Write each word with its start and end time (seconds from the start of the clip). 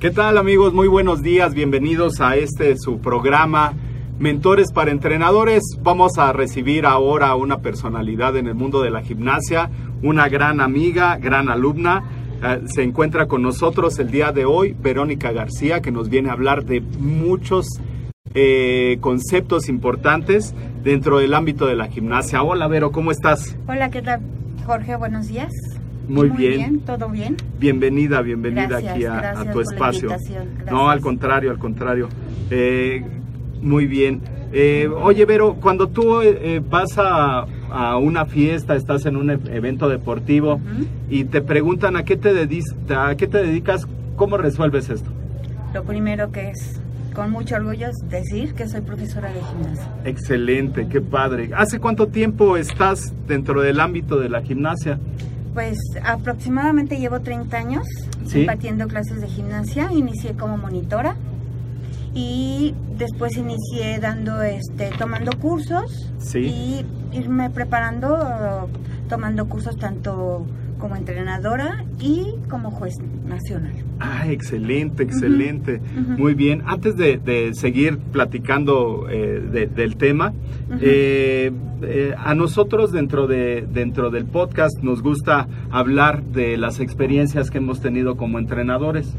¿Qué 0.00 0.10
tal 0.10 0.38
amigos? 0.38 0.72
Muy 0.72 0.88
buenos 0.88 1.20
días, 1.20 1.52
bienvenidos 1.52 2.22
a 2.22 2.34
este 2.34 2.74
su 2.78 3.00
programa 3.00 3.74
Mentores 4.18 4.72
para 4.72 4.92
Entrenadores. 4.92 5.62
Vamos 5.82 6.16
a 6.16 6.32
recibir 6.32 6.86
ahora 6.86 7.28
a 7.28 7.36
una 7.36 7.58
personalidad 7.58 8.34
en 8.38 8.46
el 8.46 8.54
mundo 8.54 8.80
de 8.80 8.88
la 8.88 9.02
gimnasia, 9.02 9.68
una 10.02 10.30
gran 10.30 10.62
amiga, 10.62 11.18
gran 11.18 11.50
alumna. 11.50 12.02
Eh, 12.42 12.62
se 12.64 12.82
encuentra 12.82 13.26
con 13.26 13.42
nosotros 13.42 13.98
el 13.98 14.10
día 14.10 14.32
de 14.32 14.46
hoy 14.46 14.72
Verónica 14.72 15.32
García, 15.32 15.82
que 15.82 15.90
nos 15.90 16.08
viene 16.08 16.30
a 16.30 16.32
hablar 16.32 16.64
de 16.64 16.80
muchos 16.80 17.66
eh, 18.32 18.96
conceptos 19.02 19.68
importantes 19.68 20.54
dentro 20.82 21.18
del 21.18 21.34
ámbito 21.34 21.66
de 21.66 21.76
la 21.76 21.88
gimnasia. 21.88 22.42
Hola 22.42 22.68
Vero, 22.68 22.90
¿cómo 22.90 23.10
estás? 23.10 23.54
Hola, 23.68 23.90
¿qué 23.90 24.00
tal? 24.00 24.22
Jorge, 24.64 24.96
buenos 24.96 25.28
días. 25.28 25.52
Muy, 26.10 26.28
bien. 26.30 26.80
¿Todo 26.80 27.08
bien? 27.08 27.36
Bienvenida, 27.60 28.20
bienvenida 28.20 28.66
Gracias, 28.80 28.92
aquí 28.94 29.04
a, 29.04 29.52
tu 29.52 29.60
espacio. 29.60 30.10
No, 30.68 30.90
al 30.90 31.00
contrario, 31.00 31.52
al 31.52 31.58
contrario. 31.58 32.08
Eh, 32.50 33.04
muy 33.62 33.86
bien. 33.86 34.20
Eh, 34.52 34.88
oye, 34.88 35.24
Vero, 35.24 35.54
cuando 35.60 35.88
tú 35.88 36.20
eh, 36.20 36.56
eh, 36.56 36.62
vas 36.68 36.98
a, 36.98 37.46
a 37.70 37.96
una 37.98 38.26
fiesta, 38.26 38.74
estás 38.74 39.06
en 39.06 39.16
un 39.16 39.30
e- 39.30 39.38
evento 39.52 39.88
deportivo 39.88 40.60
y 41.08 41.24
te 41.24 41.40
preguntan 41.40 41.96
a 41.96 42.04
qué 42.04 42.16
te, 42.16 42.30
a 42.92 43.14
qué 43.14 43.26
te 43.28 43.38
dedicas, 43.38 43.86
¿cómo 44.16 44.36
resuelves 44.36 44.90
esto? 44.90 45.10
Lo 45.72 45.84
primero 45.84 46.32
que 46.32 46.50
es, 46.50 46.80
con 47.14 47.30
mucho 47.30 47.54
orgullo, 47.54 47.86
es 47.86 47.96
decir 48.08 48.54
que 48.54 48.66
soy 48.66 48.80
profesora 48.80 49.32
de 49.32 49.40
gimnasia. 49.40 49.92
Excelente, 50.04 50.88
qué 50.88 51.00
padre. 51.00 51.50
¿Hace 51.54 51.78
cuánto 51.78 52.08
tiempo 52.08 52.56
estás 52.56 53.14
dentro 53.28 53.62
del 53.62 53.78
ámbito 53.78 54.18
de 54.18 54.28
la 54.28 54.42
gimnasia? 54.42 54.98
Pues 55.54 55.78
aproximadamente 56.04 56.98
llevo 56.98 57.20
30 57.20 57.56
años 57.56 57.86
Sí. 58.24 58.40
impartiendo 58.40 58.86
clases 58.86 59.20
de 59.20 59.26
gimnasia. 59.28 59.90
Inicié 59.92 60.34
como 60.34 60.56
monitora 60.56 61.16
y 62.14 62.74
después 62.96 63.36
inicié 63.36 63.98
dando, 64.00 64.42
este, 64.42 64.90
tomando 64.98 65.32
cursos 65.38 66.10
Sí. 66.18 66.38
y 66.40 66.86
irme 67.16 67.50
preparando, 67.50 68.68
tomando 69.08 69.48
cursos 69.48 69.76
tanto 69.76 70.46
como 70.78 70.96
entrenadora 70.96 71.84
y 71.98 72.34
como 72.48 72.70
juez 72.70 72.94
nacional. 73.24 73.74
Ah, 74.02 74.30
excelente, 74.30 75.02
excelente. 75.02 75.80
Muy 76.16 76.32
bien. 76.34 76.62
Antes 76.66 76.96
de, 76.96 77.18
de 77.18 77.52
seguir 77.54 77.98
platicando 77.98 79.06
eh, 79.10 79.42
de- 79.52 79.66
del 79.66 79.96
tema, 79.96 80.32
eh, 80.80 81.50
eh, 81.82 82.14
a 82.16 82.34
nosotros 82.34 82.92
dentro, 82.92 83.26
de, 83.26 83.66
dentro 83.70 84.10
del 84.10 84.24
podcast 84.24 84.82
nos 84.82 85.02
gusta 85.02 85.48
hablar 85.70 86.22
de 86.22 86.56
las 86.56 86.80
experiencias 86.80 87.50
que 87.50 87.58
hemos 87.58 87.80
tenido 87.82 88.16
como 88.16 88.38
entrenadores. 88.38 89.14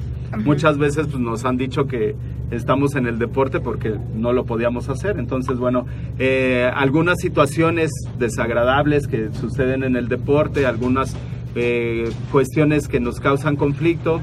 Muchas 0.45 0.77
veces 0.77 1.07
pues, 1.07 1.19
nos 1.19 1.45
han 1.45 1.57
dicho 1.57 1.85
que 1.87 2.15
estamos 2.51 2.95
en 2.95 3.05
el 3.05 3.19
deporte 3.19 3.59
porque 3.59 3.95
no 4.15 4.33
lo 4.33 4.45
podíamos 4.45 4.89
hacer. 4.89 5.19
Entonces, 5.19 5.57
bueno, 5.59 5.85
eh, 6.19 6.71
algunas 6.73 7.19
situaciones 7.19 7.91
desagradables 8.17 9.07
que 9.07 9.29
suceden 9.33 9.83
en 9.83 9.95
el 9.95 10.07
deporte, 10.07 10.65
algunas 10.65 11.15
cuestiones 12.31 12.87
que 12.87 12.99
nos 13.01 13.19
causan 13.19 13.57
conflicto 13.57 14.21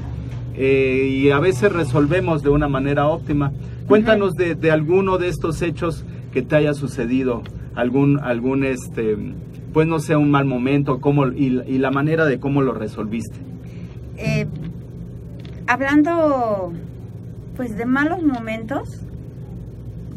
eh, 0.61 1.07
y 1.09 1.31
a 1.31 1.39
veces 1.39 1.71
resolvemos 1.71 2.43
de 2.43 2.49
una 2.49 2.67
manera 2.67 3.07
óptima. 3.07 3.53
Cuéntanos 3.87 4.35
de, 4.35 4.55
de 4.55 4.71
alguno 4.71 5.17
de 5.17 5.29
estos 5.29 5.61
hechos 5.61 6.03
que 6.33 6.41
te 6.41 6.57
haya 6.57 6.73
sucedido, 6.73 7.43
algún, 7.75 8.19
algún 8.19 8.65
este, 8.65 9.17
pues 9.73 9.87
no 9.87 9.99
sé, 9.99 10.17
un 10.17 10.29
mal 10.29 10.43
momento, 10.43 10.99
cómo, 10.99 11.27
y, 11.27 11.61
y 11.65 11.77
la 11.77 11.91
manera 11.91 12.25
de 12.25 12.39
cómo 12.39 12.61
lo 12.61 12.73
resolviste. 12.73 13.39
Eh, 14.17 14.47
hablando 15.65 16.73
pues 17.55 17.77
de 17.77 17.85
malos 17.85 18.21
momentos, 18.21 19.01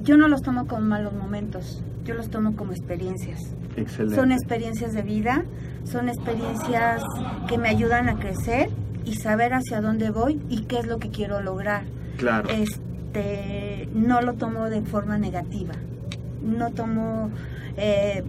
yo 0.03 0.17
no 0.17 0.27
los 0.27 0.43
tomo 0.43 0.67
como 0.67 0.83
malos 0.83 1.13
momentos, 1.13 1.85
yo 2.05 2.15
los 2.15 2.31
tomo 2.31 2.57
como 2.57 2.73
experiencias. 2.73 3.41
Excelente. 3.77 4.17
Son 4.17 4.33
experiencias 4.33 4.93
de 4.93 5.03
vida, 5.03 5.45
son 5.85 6.09
experiencias 6.09 7.01
que 7.49 7.59
me 7.59 7.69
ayudan 7.69 8.09
a 8.09 8.19
crecer 8.19 8.69
y 9.05 9.15
saber 9.17 9.55
hacia 9.55 9.81
dónde 9.81 10.11
voy 10.11 10.41
y 10.49 10.63
qué 10.63 10.79
es 10.79 10.87
lo 10.87 10.99
que 10.99 11.11
quiero 11.11 11.41
lograr. 11.41 11.85
Claro. 12.17 12.49
Este, 12.51 13.89
no 13.95 14.23
lo 14.23 14.35
tomo 14.35 14.71
de 14.71 14.83
forma 14.83 15.19
negativa, 15.19 15.75
no 16.43 16.71
tomo, 16.73 17.31
eh, 17.77 18.23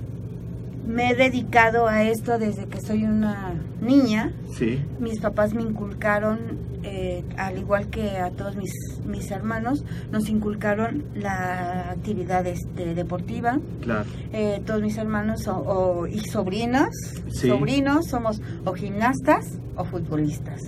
me 0.88 1.12
he 1.12 1.16
dedicado 1.16 1.88
a 1.88 2.04
esto 2.04 2.38
desde 2.38 2.66
que 2.66 2.80
soy 2.82 3.06
una 3.06 3.54
niña, 3.82 4.34
Sí, 4.52 4.82
mis 5.00 5.20
papás 5.20 5.54
me 5.54 5.62
inculcaron, 5.62 6.40
eh, 6.84 7.24
al 7.38 7.58
igual 7.58 7.88
que 7.90 8.18
a 8.18 8.30
todos 8.32 8.56
mis, 8.56 8.72
mis 9.06 9.32
hermanos, 9.32 9.84
nos 10.12 10.30
inculcaron 10.30 11.04
la 11.16 11.92
actividad 11.92 12.46
este, 12.48 12.94
deportiva. 12.94 13.60
claro. 13.82 14.06
Eh, 14.32 14.62
todos 14.66 14.82
mis 14.82 14.98
hermanos 14.98 15.48
o, 15.48 15.56
o- 15.58 16.08
y 16.08 16.20
sobrinos, 16.20 16.90
Sí. 17.32 17.48
sobrinos 17.48 18.08
somos 18.08 18.42
o 18.66 18.74
gimnastas 18.74 19.46
o 19.76 19.86
futbolistas. 19.86 20.60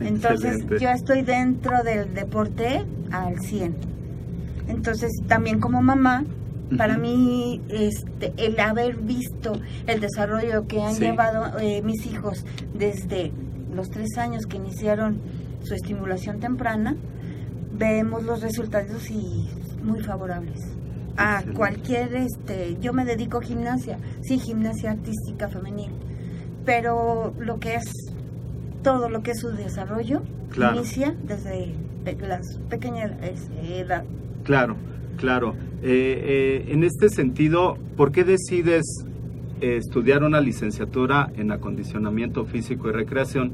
Entonces 0.00 0.56
Excelente. 0.56 0.78
yo 0.84 0.90
estoy 0.90 1.22
dentro 1.22 1.82
del 1.82 2.12
deporte 2.14 2.84
al 3.10 3.40
100. 3.40 3.74
Entonces 4.68 5.10
también 5.26 5.60
como 5.60 5.80
mamá, 5.82 6.24
para 6.76 6.98
mí 6.98 7.60
este, 7.68 8.32
el 8.36 8.58
haber 8.58 8.96
visto 8.96 9.52
el 9.86 10.00
desarrollo 10.00 10.66
que 10.66 10.82
han 10.82 10.94
Sí. 10.94 11.00
llevado 11.02 11.58
eh, 11.60 11.80
mis 11.82 12.04
hijos 12.06 12.44
desde 12.74 13.32
los 13.76 13.90
tres 13.90 14.16
años 14.18 14.46
que 14.46 14.56
iniciaron 14.56 15.20
su 15.62 15.74
estimulación 15.74 16.40
temprana, 16.40 16.96
vemos 17.72 18.24
los 18.24 18.40
resultados 18.42 19.10
y 19.10 19.48
muy 19.82 20.00
favorables. 20.02 20.60
A 21.18 21.42
cualquier, 21.54 22.14
este, 22.14 22.76
yo 22.80 22.92
me 22.92 23.04
dedico 23.04 23.38
a 23.38 23.42
gimnasia, 23.42 23.98
sí, 24.22 24.38
gimnasia 24.38 24.90
artística 24.92 25.48
femenil, 25.48 25.90
pero 26.64 27.32
lo 27.38 27.58
que 27.58 27.76
es 27.76 27.84
todo 28.82 29.08
lo 29.08 29.22
que 29.22 29.32
es 29.32 29.40
su 29.40 29.48
desarrollo 29.50 30.22
Claro. 30.50 30.76
inicia 30.76 31.14
desde 31.24 31.74
las 32.20 32.58
pequeñas 32.68 33.10
este, 33.22 33.80
edad. 33.80 34.04
Claro, 34.44 34.76
claro. 35.16 35.54
Eh, 35.82 36.64
eh, 36.66 36.72
en 36.72 36.84
este 36.84 37.08
sentido, 37.08 37.76
¿por 37.96 38.12
qué 38.12 38.24
decides 38.24 38.84
estudiar 39.60 40.22
una 40.22 40.40
licenciatura 40.40 41.30
en 41.36 41.52
acondicionamiento 41.52 42.44
físico 42.44 42.88
y 42.88 42.92
recreación 42.92 43.52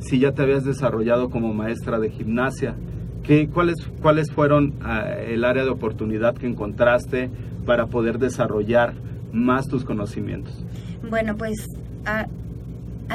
si 0.00 0.18
ya 0.18 0.32
te 0.32 0.42
habías 0.42 0.64
desarrollado 0.64 1.30
como 1.30 1.52
maestra 1.52 1.98
de 1.98 2.10
gimnasia? 2.10 2.74
¿Qué, 3.22 3.48
cuáles, 3.48 3.76
¿Cuáles 4.00 4.32
fueron 4.32 4.74
ah, 4.82 5.04
el 5.26 5.44
área 5.44 5.64
de 5.64 5.70
oportunidad 5.70 6.34
que 6.34 6.46
encontraste 6.46 7.30
para 7.66 7.86
poder 7.86 8.18
desarrollar 8.18 8.94
más 9.32 9.68
tus 9.68 9.84
conocimientos? 9.84 10.64
Bueno, 11.08 11.36
pues 11.36 11.66
a, 12.06 12.26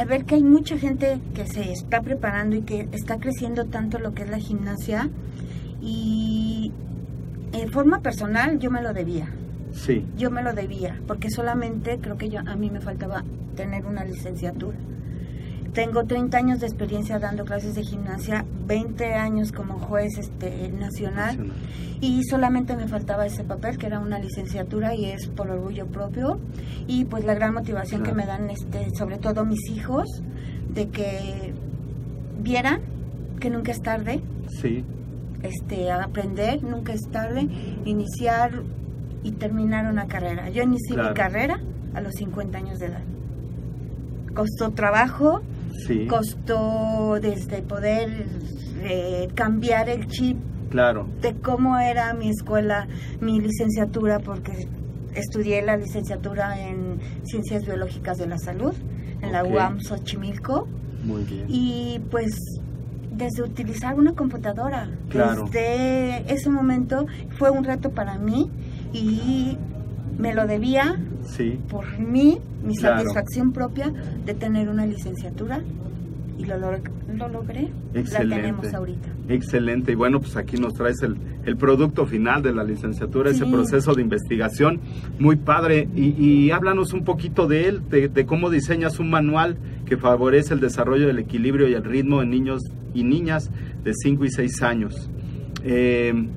ver 0.06 0.26
que 0.26 0.36
hay 0.36 0.44
mucha 0.44 0.78
gente 0.78 1.20
que 1.34 1.48
se 1.48 1.72
está 1.72 2.02
preparando 2.02 2.56
y 2.56 2.62
que 2.62 2.88
está 2.92 3.18
creciendo 3.18 3.66
tanto 3.66 4.00
lo 4.00 4.14
que 4.14 4.24
es 4.24 4.30
la 4.30 4.40
gimnasia 4.40 5.10
y 5.82 6.72
en 7.54 7.70
forma 7.70 8.02
personal 8.02 8.60
yo 8.60 8.70
me 8.72 8.82
lo 8.82 8.94
debía. 8.94 9.30
Sí, 9.76 10.06
Yo 10.18 10.32
me 10.32 10.42
lo 10.42 10.54
debía, 10.54 11.00
porque 11.06 11.30
solamente 11.30 12.00
creo 12.00 12.18
que 12.18 12.30
yo, 12.30 12.40
a 12.40 12.56
mí 12.56 12.70
me 12.70 12.80
faltaba 12.80 13.24
tener 13.56 13.86
una 13.86 14.06
licenciatura. 14.06 14.78
Tengo 15.74 16.06
30 16.06 16.38
años 16.38 16.60
de 16.62 16.68
experiencia 16.68 17.20
dando 17.20 17.44
clases 17.44 17.76
de 17.76 17.84
gimnasia, 17.84 18.46
20 18.66 19.14
años 19.16 19.52
como 19.52 19.78
juez 19.78 20.18
este, 20.18 20.70
nacional 20.70 21.38
nacional. 21.38 21.52
y 22.00 22.24
solamente 22.24 22.78
me 22.78 22.88
faltaba 22.88 23.26
ese 23.26 23.44
papel 23.44 23.78
que 23.78 23.88
era 23.88 24.00
una 24.00 24.18
licenciatura 24.20 24.96
y 24.96 25.06
es 25.06 25.28
por 25.28 25.50
orgullo 25.50 25.88
propio 25.88 26.40
y 26.88 27.04
pues 27.06 27.26
la 27.26 27.34
gran 27.34 27.54
motivación 27.54 28.02
Claro. 28.04 28.16
que 28.16 28.22
me 28.22 28.26
dan 28.28 28.50
este 28.50 28.90
sobre 28.98 29.18
todo 29.18 29.44
mis 29.46 29.70
hijos 29.70 30.08
de 30.74 30.88
que 30.90 31.54
vieran 32.42 32.80
que 33.42 33.50
nunca 33.50 33.72
es 33.74 33.82
tarde 33.82 34.22
sí, 34.48 34.84
este 35.44 35.92
aprender 35.92 36.64
nunca 36.64 36.94
es 36.94 37.02
tarde 37.12 37.48
iniciar 37.86 38.62
y 39.26 39.32
terminar 39.34 39.92
una 39.92 40.06
carrera 40.08 40.50
yo 40.50 40.64
inicié 40.64 40.94
Claro. 40.96 41.10
mi 41.10 41.16
carrera 41.16 41.60
a 41.94 42.00
los 42.02 42.14
50 42.14 42.58
años 42.58 42.80
de 42.80 42.86
edad 42.88 43.02
costó 44.34 44.72
trabajo 44.72 45.42
sí, 45.88 46.08
costó 46.08 47.18
desde 47.22 47.62
poder 47.62 48.26
eh, 48.84 49.28
cambiar 49.34 49.90
el 49.90 50.08
chip 50.08 50.38
claro, 50.70 51.08
de 51.22 51.34
cómo 51.36 51.78
era 51.80 52.14
mi 52.14 52.30
escuela, 52.30 52.88
mi 53.22 53.40
licenciatura, 53.40 54.20
porque 54.20 54.68
estudié 55.16 55.62
la 55.62 55.78
licenciatura 55.78 56.60
en 56.68 57.00
Ciencias 57.24 57.66
Biológicas 57.66 58.18
de 58.18 58.28
la 58.28 58.38
Salud, 58.38 58.74
en 59.22 59.32
la. 59.32 59.44
UAM 59.46 59.80
Xochimilco, 59.80 60.68
muy 61.04 61.24
bien. 61.24 61.46
y 61.48 62.02
pues 62.12 62.36
desde 63.12 63.42
utilizar 63.44 63.96
una 63.98 64.12
computadora, 64.14 64.90
Claro. 65.10 65.46
desde 65.46 66.32
ese 66.34 66.50
momento 66.50 67.06
fue 67.38 67.50
un 67.52 67.64
reto 67.64 67.92
para 67.92 68.18
mí 68.18 68.52
y 68.96 69.58
me 70.18 70.34
lo 70.34 70.48
debía 70.48 70.98
Sí, 71.26 71.60
por 71.70 72.00
mí, 72.00 72.38
mi 72.64 72.76
Claro. 72.76 72.98
satisfacción 73.00 73.52
propia 73.52 73.92
de 74.26 74.34
tener 74.36 74.70
una 74.70 74.86
licenciatura 74.86 75.62
y 76.38 76.46
lo, 76.46 76.56
log- 76.58 76.90
lo 77.16 77.28
logré, 77.30 77.70
Excelente. 77.94 78.26
la 78.28 78.36
tenemos 78.36 78.74
ahorita. 78.74 79.08
Excelente. 79.30 79.92
Y 79.94 79.96
bueno, 79.96 80.20
pues 80.20 80.36
aquí 80.36 80.58
nos 80.58 80.74
traes 80.74 81.02
el, 81.02 81.16
el 81.46 81.58
producto 81.58 82.06
final 82.06 82.44
de 82.44 82.54
la 82.54 82.64
licenciatura, 82.64 83.32
ese 83.32 83.46
proceso 83.46 83.94
de 83.96 84.02
investigación. 84.04 84.82
Muy 85.18 85.38
padre. 85.38 85.88
Y, 85.96 86.10
y 86.24 86.52
háblanos 86.52 86.94
un 86.94 87.04
poquito 87.06 87.48
de 87.48 87.70
él, 87.70 87.82
de, 87.90 88.10
de 88.10 88.26
cómo 88.26 88.50
diseñas 88.50 89.00
un 89.00 89.10
manual 89.10 89.58
que 89.86 89.98
favorece 89.98 90.54
el 90.54 90.60
desarrollo 90.60 91.08
del 91.08 91.20
equilibrio 91.20 91.68
y 91.70 91.74
el 91.74 91.84
ritmo 91.86 92.22
en 92.22 92.30
niños 92.30 92.62
y 92.94 93.04
niñas 93.04 93.50
de 93.84 93.94
5 93.96 94.26
y 94.26 94.30
6 94.32 94.62
años. 94.62 95.10
Eh, 95.64 96.28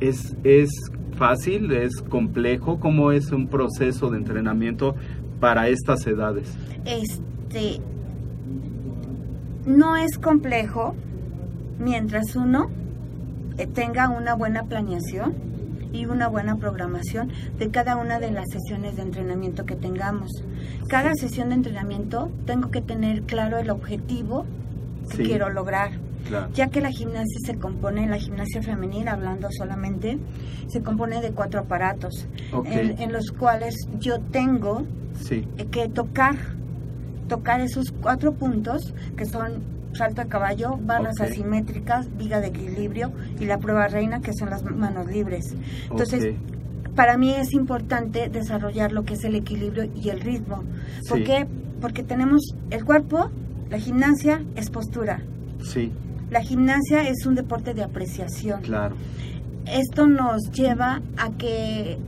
es, 0.00 0.36
¿Es 0.44 0.70
fácil? 1.18 1.70
¿Es 1.72 2.00
complejo? 2.00 2.78
¿Cómo 2.80 3.12
es 3.12 3.32
un 3.32 3.48
proceso 3.48 4.08
de 4.10 4.18
entrenamiento 4.18 4.94
para 5.40 5.68
estas 5.68 6.06
edades? 6.06 6.56
Este 6.84 7.80
no 9.66 9.96
es 9.96 10.16
complejo 10.18 10.94
mientras 11.78 12.34
uno 12.36 12.70
eh, 13.58 13.66
tenga 13.66 14.08
una 14.08 14.34
buena 14.34 14.62
planeación 14.64 15.34
y 15.92 16.06
una 16.06 16.28
buena 16.28 16.56
programación 16.56 17.30
de 17.58 17.70
cada 17.70 17.96
una 17.96 18.18
de 18.20 18.30
las 18.30 18.44
sesiones 18.50 18.96
de 18.96 19.02
entrenamiento 19.02 19.64
que 19.66 19.74
tengamos. 19.74 20.30
Cada 20.88 21.14
sesión 21.14 21.48
de 21.50 21.56
entrenamiento 21.56 22.30
tengo 22.46 22.70
que 22.70 22.80
tener 22.80 23.22
claro 23.22 23.58
el 23.58 23.70
objetivo 23.70 24.46
que 25.10 25.16
Sí. 25.18 25.22
quiero 25.24 25.50
lograr. 25.50 25.90
Claro. 26.26 26.48
ya 26.52 26.68
que 26.68 26.80
la 26.80 26.90
gimnasia 26.90 27.38
se 27.46 27.54
compone, 27.56 28.06
la 28.06 28.18
gimnasia 28.18 28.62
femenil, 28.62 29.08
hablando 29.08 29.48
solamente, 29.50 30.18
se 30.68 30.82
compone 30.82 31.20
de 31.20 31.30
cuatro 31.32 31.60
aparatos, 31.60 32.26
en, 32.66 33.00
en 33.00 33.12
los 33.12 33.30
cuales 33.32 33.74
yo 33.98 34.20
tengo 34.20 34.84
Sí, 35.20 35.44
eh, 35.56 35.66
que 35.70 35.88
tocar, 35.88 36.36
tocar 37.28 37.60
esos 37.60 37.92
cuatro 37.92 38.32
puntos 38.34 38.94
que 39.16 39.24
son 39.26 39.62
salto 39.94 40.22
de 40.22 40.28
caballo, 40.28 40.78
barras 40.80 41.20
asimétricas, 41.20 42.08
viga 42.16 42.40
de 42.40 42.48
equilibrio 42.48 43.10
y 43.40 43.46
la 43.46 43.58
prueba 43.58 43.88
reina 43.88 44.20
que 44.20 44.32
son 44.32 44.50
las 44.50 44.62
manos 44.62 45.06
libres. 45.10 45.54
Entonces, 45.90 46.34
para 46.94 47.16
mí 47.16 47.32
es 47.32 47.52
importante 47.52 48.28
desarrollar 48.28 48.92
lo 48.92 49.04
que 49.04 49.14
es 49.14 49.24
el 49.24 49.34
equilibrio 49.34 49.90
y 49.94 50.10
el 50.10 50.20
ritmo. 50.20 50.62
¿Por 51.08 51.18
Sí. 51.18 51.24
qué? 51.24 51.46
Porque 51.80 52.02
tenemos 52.02 52.42
el 52.70 52.84
cuerpo, 52.84 53.30
la 53.70 53.78
gimnasia 53.78 54.42
es 54.56 54.70
postura. 54.70 55.20
Sí, 55.64 55.90
La 56.30 56.40
gimnasia 56.42 57.08
es 57.08 57.24
un 57.26 57.34
deporte 57.34 57.74
de 57.74 57.82
apreciación. 57.82 58.62
claro. 58.62 58.96
Esto 59.66 60.06
nos 60.06 60.50
lleva 60.52 61.02
a 61.18 61.30
que 61.36 61.98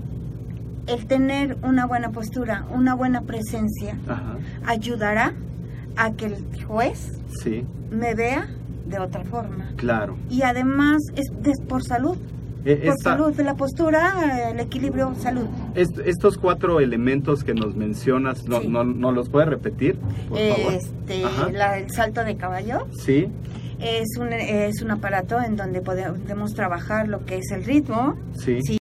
el 0.86 1.06
tener 1.06 1.58
una 1.62 1.84
buena 1.86 2.10
postura, 2.10 2.64
una 2.74 2.94
buena 2.94 3.20
presencia, 3.22 3.98
Ajá. 4.08 4.38
ayudará 4.66 5.34
a 5.96 6.12
que 6.12 6.24
el 6.26 6.64
juez 6.66 7.12
Sí, 7.42 7.66
me 7.90 8.14
vea 8.14 8.48
de 8.86 8.98
otra 8.98 9.24
forma. 9.24 9.72
claro. 9.76 10.16
Y 10.30 10.40
además 10.42 11.02
es 11.14 11.60
por 11.68 11.82
salud, 11.84 12.16
Eh, 12.64 12.76
por 12.76 12.94
esta- 12.94 13.10
salud, 13.16 13.34
de 13.34 13.44
la 13.44 13.54
postura, 13.56 14.50
el 14.50 14.58
equilibrio, 14.60 15.14
salud. 15.16 15.46
est- 15.74 15.98
estos 16.06 16.38
cuatro 16.38 16.80
elementos 16.80 17.44
que 17.44 17.52
nos 17.52 17.76
mencionas, 17.76 18.44
¿no, 18.46 18.62
Sí. 18.62 18.68
no, 18.68 18.84
no 18.84 19.12
los 19.12 19.28
puedes 19.28 19.50
repetir, 19.50 19.96
por 20.30 20.38
favor? 20.38 20.72
Este, 20.72 21.22
la- 21.52 21.78
el 21.78 21.90
salto 21.90 22.24
de 22.24 22.36
caballo 22.36 22.86
Sí, 22.98 23.28
es 23.80 24.16
un, 24.18 24.32
es 24.32 24.82
un 24.82 24.90
aparato 24.90 25.40
en 25.40 25.56
donde 25.56 25.80
podemos 25.80 26.54
trabajar 26.54 27.08
lo 27.08 27.24
que 27.24 27.38
es 27.38 27.50
el 27.52 27.64
ritmo, 27.64 28.16
sí, 28.34 28.58
Sí. 28.62 28.78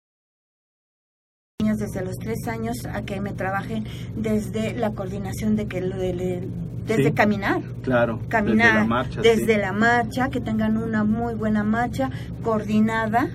desde 1.77 2.03
los 2.05 2.15
tres 2.17 2.47
años 2.47 2.77
a 2.85 3.01
que 3.03 3.19
me 3.19 3.33
trabajen 3.33 3.85
desde 4.15 4.73
la 4.75 4.91
coordinación 4.91 5.55
de 5.55 5.67
que 5.67 5.81
lo 5.81 5.97
de, 5.97 6.13
de- 6.13 6.47
desde 6.85 7.05
Sí. 7.05 7.11
caminar 7.13 7.61
claro. 7.81 8.19
caminar 8.29 8.67
Desde 8.67 8.79
la 8.79 8.85
marcha, 8.85 9.21
desde 9.21 9.53
sí. 9.55 9.59
la 9.59 9.73
marcha 9.73 10.29
que 10.29 10.39
tengan 10.41 10.77
una 10.77 11.03
muy 11.03 11.33
buena 11.33 11.63
marcha 11.63 12.11
coordinada 12.43 13.29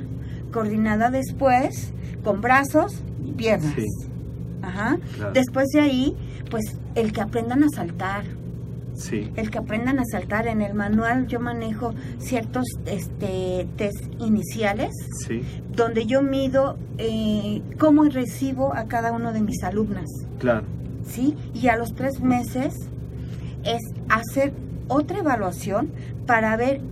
coordinada 0.53 1.11
después 1.11 1.93
con 2.25 2.41
brazos 2.41 3.03
y 3.25 3.33
piernas 3.33 3.75
Sí. 3.75 3.87
Ajá. 4.63 4.99
Claro. 5.17 5.33
después 5.33 5.67
de 5.75 5.81
ahí 5.81 6.17
pues 6.51 6.65
el 6.95 7.13
que 7.13 7.21
aprendan 7.21 7.65
a 7.65 7.69
saltar 7.69 8.25
Sí, 9.01 9.33
el 9.37 9.51
que 9.51 9.57
aprendan 9.59 9.99
a 9.99 10.05
saltar 10.05 10.47
en 10.47 10.61
el 10.61 10.75
manual 10.75 11.27
yo 11.27 11.41
manejo 11.41 11.95
ciertos 12.19 12.67
este 12.85 13.67
test 13.79 14.05
iniciales 14.19 14.93
sí, 15.27 15.43
donde 15.75 16.05
yo 16.05 16.21
mido 16.21 16.77
eh, 16.99 17.63
cómo 17.79 18.05
recibo 18.05 18.75
a 18.75 18.85
cada 18.89 19.13
uno 19.13 19.33
de 19.33 19.41
mis 19.41 19.63
alumnas, 19.65 20.05
claro. 20.39 20.67
¿sí? 21.07 21.35
Y 21.55 21.69
a 21.69 21.77
los 21.79 21.95
tres 21.95 22.21
meses 22.21 22.75
es 23.65 23.81
hacer 24.11 24.53
otra 24.89 25.21
evaluación 25.21 25.91
para 26.27 26.55
ver 26.59 26.83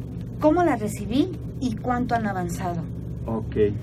cómo 0.40 0.64
la 0.64 0.76
recibí 0.76 1.28
y 1.60 1.76
cuánto 1.76 2.14
han 2.14 2.26
avanzado. 2.26 2.80
Ok. 3.26 3.56
Eh, 3.56 3.74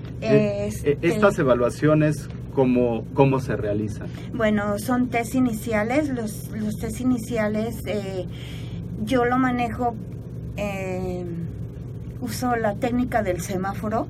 Este- 0.68 0.92
eh, 0.94 0.98
Estas 1.04 1.38
evaluaciones, 1.38 2.28
¿cómo, 2.56 3.04
¿cómo 3.14 3.40
se 3.40 3.56
realizan? 3.56 4.08
Bueno, 4.34 4.80
son 4.80 5.10
test 5.10 5.36
iniciales, 5.36 6.10
los, 6.10 6.50
los 6.52 6.76
test 6.78 7.02
iniciales 7.02 7.76
eh, 7.86 8.26
yo 9.04 9.26
lo 9.26 9.38
manejo, 9.38 9.94
eh, 10.58 11.26
uso 12.22 12.56
la 12.56 12.76
técnica 12.76 13.22
del 13.22 13.42
semáforo, 13.42 14.08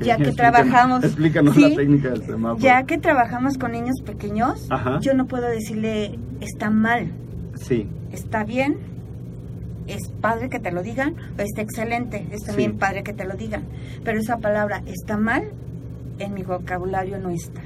Ya 0.00 0.16
que 0.16 0.30
explícanos- 0.30 0.36
trabajamos- 0.36 1.04
Explícanos 1.04 1.54
Sí. 1.54 1.68
la 1.70 1.76
técnica 1.76 2.08
del 2.10 2.24
semáforo. 2.24 2.60
ya 2.62 2.84
que 2.84 2.96
trabajamos 2.98 3.58
con 3.58 3.72
niños 3.72 3.96
pequeños, 4.04 4.66
Ajá. 4.70 4.98
yo 5.00 5.14
no 5.14 5.26
puedo 5.26 5.46
decirle 5.48 6.18
está 6.40 6.70
mal, 6.70 7.12
Sí, 7.56 7.86
está 8.12 8.44
bien, 8.44 8.78
es 9.86 10.08
padre 10.20 10.48
que 10.48 10.58
te 10.58 10.72
lo 10.72 10.82
digan, 10.82 11.14
o 11.38 11.42
está 11.42 11.60
excelente, 11.60 12.26
es 12.32 12.42
también 12.44 12.72
Sí. 12.72 12.76
padre 12.78 13.02
que 13.04 13.12
te 13.12 13.24
lo 13.24 13.34
digan. 13.34 13.64
Pero 14.02 14.18
esa 14.18 14.38
palabra 14.38 14.82
está 14.86 15.16
mal 15.18 15.44
en 16.18 16.32
mi 16.34 16.42
vocabulario 16.42 17.18
no 17.18 17.28
está, 17.30 17.60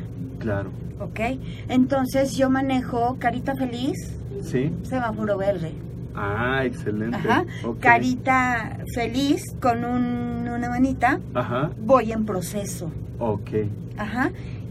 claro. 0.53 0.71
¿ok? 1.01 1.21
Entonces 1.69 2.37
yo 2.37 2.51
manejo 2.51 3.17
carita 3.19 3.55
feliz, 3.55 4.15
Sí, 4.43 4.73
semáforo 4.83 5.37
verde. 5.39 5.73
Ah, 6.15 6.63
excelente. 6.65 7.17
Ajá. 7.17 7.45
Ok. 7.65 7.79
Carita 7.81 8.79
feliz 8.95 9.43
con 9.61 9.85
un- 9.85 10.49
una 10.49 10.69
manita. 10.69 11.21
Ajá, 11.35 11.71
Voy 11.81 12.13
en 12.13 12.25
proceso. 12.25 12.91
ok. 13.19 13.51
Ajá. 13.97 14.31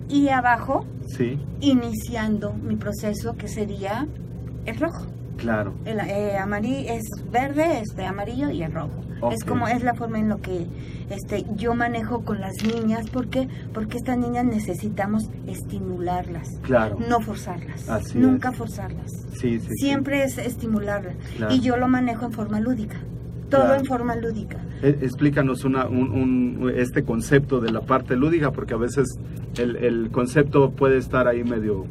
Y 0.10 0.30
abajo, 0.30 0.86
Sí, 1.08 1.40
iniciando 1.62 2.54
mi 2.54 2.76
proceso 2.76 3.36
que 3.38 3.48
sería 3.48 4.08
el 4.66 4.78
rojo. 4.80 5.06
Claro. 5.38 5.74
El 5.86 6.00
eh, 6.00 6.38
amarillo 6.38 6.92
es 6.94 7.04
verde, 7.32 7.80
este 7.80 8.06
amarillo 8.06 8.50
y 8.50 8.64
el 8.64 8.72
rojo. 8.74 9.02
Es 9.32 9.44
como 9.44 9.68
es 9.68 9.82
la 9.84 9.96
forma 9.96 10.20
en 10.20 10.30
lo 10.30 10.38
que 10.42 10.68
este 11.10 11.44
yo 11.56 11.74
manejo 11.74 12.24
con 12.24 12.40
las 12.40 12.54
niñas, 12.64 13.10
¿por 13.10 13.30
qué? 13.30 13.48
Porque 13.74 13.98
estas 13.98 14.16
niñas 14.18 14.46
necesitamos 14.46 15.24
estimularlas, 15.48 16.48
Claro. 16.62 16.98
no 17.10 17.20
forzarlas. 17.22 17.90
Así 17.90 18.18
Nunca 18.20 18.50
es. 18.50 18.56
forzarlas. 18.58 19.12
Sí, 19.34 19.60
sí. 19.60 19.68
sí. 19.70 19.74
Siempre 19.78 20.24
es 20.24 20.38
estimularlas 20.38 21.16
Claro. 21.38 21.54
y 21.54 21.60
yo 21.62 21.78
lo 21.78 21.88
manejo 21.88 22.26
en 22.26 22.32
forma 22.32 22.60
lúdica. 22.60 22.98
Todo 23.50 23.62
Claro. 23.62 23.80
en 23.80 23.86
forma 23.86 24.16
lúdica. 24.18 24.58
Eh, 24.82 25.00
Explícanos 25.02 25.64
una, 25.64 25.88
un, 25.88 26.12
un- 26.62 26.72
este 26.76 27.04
concepto 27.04 27.60
de 27.62 27.72
la 27.72 27.82
parte 27.82 28.16
lúdica, 28.16 28.52
porque 28.52 28.74
a 28.74 28.78
veces 28.78 29.08
el, 29.58 29.78
el 29.78 30.10
concepto 30.12 30.72
puede 30.72 30.98
estar 30.98 31.28
ahí 31.28 31.44
medio 31.44 31.86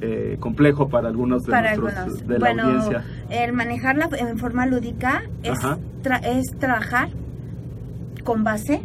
eh, 0.00 0.36
complejo 0.40 0.88
para 0.88 1.08
algunos 1.08 1.42
de 1.44 1.50
para 1.52 1.74
nuestros 1.76 1.94
algunos. 1.94 2.26
de 2.26 2.38
la 2.38 2.38
bueno, 2.38 2.62
audiencia. 2.64 3.04
el 3.30 3.52
manejarla 3.52 4.08
en 4.18 4.38
forma 4.38 4.66
lúdica 4.66 5.22
es, 5.42 5.58
tra- 6.02 6.24
es 6.24 6.46
trabajar 6.58 7.08
con 8.24 8.44
base 8.44 8.80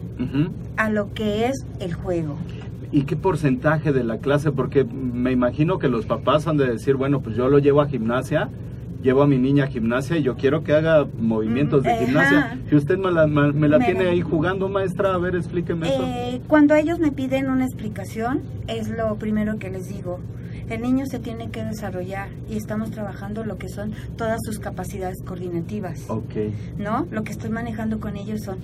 a 0.78 0.90
lo 0.90 1.14
que 1.14 1.48
es 1.48 1.66
el 1.80 1.94
juego. 1.94 2.36
¿Y 2.92 3.04
qué 3.04 3.16
porcentaje 3.16 3.92
de 3.92 4.04
la 4.04 4.18
clase? 4.20 4.52
Porque 4.52 4.84
me 4.86 5.32
imagino 5.32 5.80
que 5.80 5.90
los 5.90 6.06
papás 6.06 6.48
han 6.48 6.58
de 6.58 6.68
decir, 6.68 6.96
bueno, 6.96 7.20
pues 7.22 7.36
yo 7.36 7.50
lo 7.50 7.60
llevo 7.60 7.82
a 7.82 7.88
gimnasia, 7.88 8.50
llevo 9.04 9.24
a 9.24 9.28
mi 9.28 9.38
niña 9.38 9.66
a 9.66 9.68
gimnasia 9.68 10.18
y 10.18 10.24
yo 10.24 10.36
quiero 10.36 10.64
que 10.64 10.74
haga 10.74 11.06
movimientos 11.20 11.84
de 11.84 11.92
ajá. 11.92 12.06
gimnasia. 12.06 12.60
Si 12.70 12.76
usted 12.76 12.98
me 12.98 13.12
la, 13.12 13.28
me- 13.28 13.52
me 13.52 13.68
la 13.68 13.80
Me 13.80 13.86
tiene 13.86 14.08
ahí 14.08 14.22
jugando, 14.22 14.70
maestra, 14.70 15.14
a 15.14 15.18
ver, 15.18 15.36
explíqueme 15.36 15.88
eso. 15.90 16.04
Eh, 16.06 16.42
cuando 16.48 16.76
ellos 16.76 17.00
me 17.00 17.12
piden 17.12 17.50
una 17.50 17.66
explicación, 17.66 18.42
es 18.68 18.88
lo 18.90 19.16
primero 19.16 19.58
que 19.60 19.70
les 19.70 19.90
digo. 19.90 20.20
El 20.70 20.82
niño 20.82 21.06
se 21.06 21.20
tiene 21.20 21.50
que 21.52 21.64
desarrollar 21.64 22.30
y 22.50 22.58
estamos 22.58 22.92
trabajando 22.92 23.44
lo 23.46 23.58
que 23.58 23.70
son 23.70 23.94
todas 24.18 24.40
sus 24.44 24.60
capacidades 24.60 25.22
coordinativas, 25.24 26.10
Ok, 26.10 26.34
¿no? 26.78 27.08
Lo 27.12 27.24
que 27.24 27.32
estoy 27.32 27.50
manejando 27.52 28.00
con 28.00 28.16
ellos 28.16 28.42
son 28.44 28.58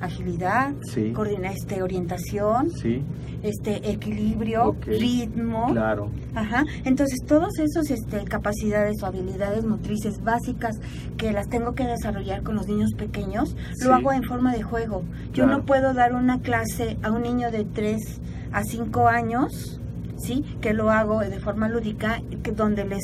agilidad, 0.00 0.72
Sí. 0.92 1.12
coordina- 1.12 1.52
este, 1.52 1.82
orientación, 1.82 2.70
sí, 2.70 3.02
este, 3.42 3.90
equilibrio, 3.90 4.76
ritmo. 4.84 5.68
claro. 5.70 6.10
Ajá. 6.34 6.64
Entonces, 6.84 7.20
todos 7.26 7.58
esos 7.58 7.90
este, 7.90 8.24
capacidades 8.24 9.02
o 9.02 9.06
habilidades 9.06 9.64
motrices 9.64 10.22
básicas 10.22 10.76
que 11.16 11.32
las 11.32 11.48
tengo 11.48 11.74
que 11.74 11.86
desarrollar 11.86 12.42
con 12.42 12.56
los 12.56 12.66
niños 12.66 12.90
pequeños, 12.98 13.56
Sí. 13.76 13.86
lo 13.86 13.94
hago 13.94 14.12
en 14.12 14.24
forma 14.24 14.52
de 14.52 14.62
juego. 14.62 15.04
Yo 15.32 15.44
Claro. 15.44 15.58
no 15.58 15.64
puedo 15.64 15.94
dar 15.94 16.14
una 16.14 16.40
clase 16.40 16.98
a 17.02 17.10
un 17.10 17.22
niño 17.22 17.50
de 17.50 17.64
3 17.64 18.20
a 18.52 18.62
5 18.64 19.08
años, 19.08 19.80
¿sí? 20.16 20.44
Que 20.60 20.72
lo 20.72 20.90
hago 20.90 21.20
de 21.20 21.38
forma 21.40 21.68
lúdica, 21.68 22.20
que 22.42 22.52
donde 22.52 22.84
les 22.84 23.02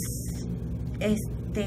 este 1.00 1.67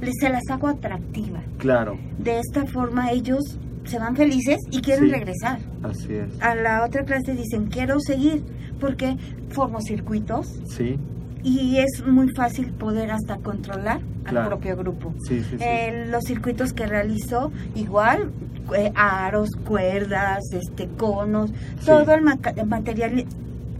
les 0.00 0.12
se 0.20 0.28
las 0.28 0.42
hago 0.50 0.68
atractiva. 0.68 1.40
Claro, 1.58 1.98
De 2.18 2.38
esta 2.40 2.66
forma 2.66 3.10
ellos 3.12 3.58
se 3.84 3.98
van 3.98 4.14
felices 4.16 4.58
y 4.70 4.80
quieren 4.80 5.06
Sí. 5.06 5.10
regresar. 5.12 5.58
así 5.82 6.12
es. 6.14 6.40
A 6.42 6.54
la 6.54 6.84
otra 6.84 7.04
clase 7.04 7.32
dicen, 7.34 7.66
"Quiero 7.66 8.00
seguir", 8.00 8.42
porque 8.80 9.16
formo 9.50 9.80
circuitos, 9.80 10.48
Sí, 10.68 10.98
y 11.42 11.78
es 11.78 12.04
muy 12.06 12.28
fácil 12.34 12.72
poder 12.72 13.10
hasta 13.12 13.36
controlar 13.38 14.00
Claro. 14.24 14.40
al 14.40 14.48
propio 14.48 14.76
grupo. 14.76 15.14
sí, 15.26 15.40
sí, 15.40 15.56
sí. 15.56 15.64
Eh, 15.64 16.06
los 16.10 16.24
circuitos 16.24 16.72
que 16.72 16.86
realizo, 16.86 17.52
igual, 17.74 18.32
eh, 18.76 18.90
aros, 18.96 19.50
cuerdas, 19.64 20.40
este, 20.52 20.88
conos, 20.88 21.52
todo 21.86 22.12
el, 22.12 22.22
el 22.56 22.66
material 22.66 23.24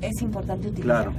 es 0.01 0.23
importante 0.23 0.69
utilizar. 0.69 1.05
Claro, 1.05 1.13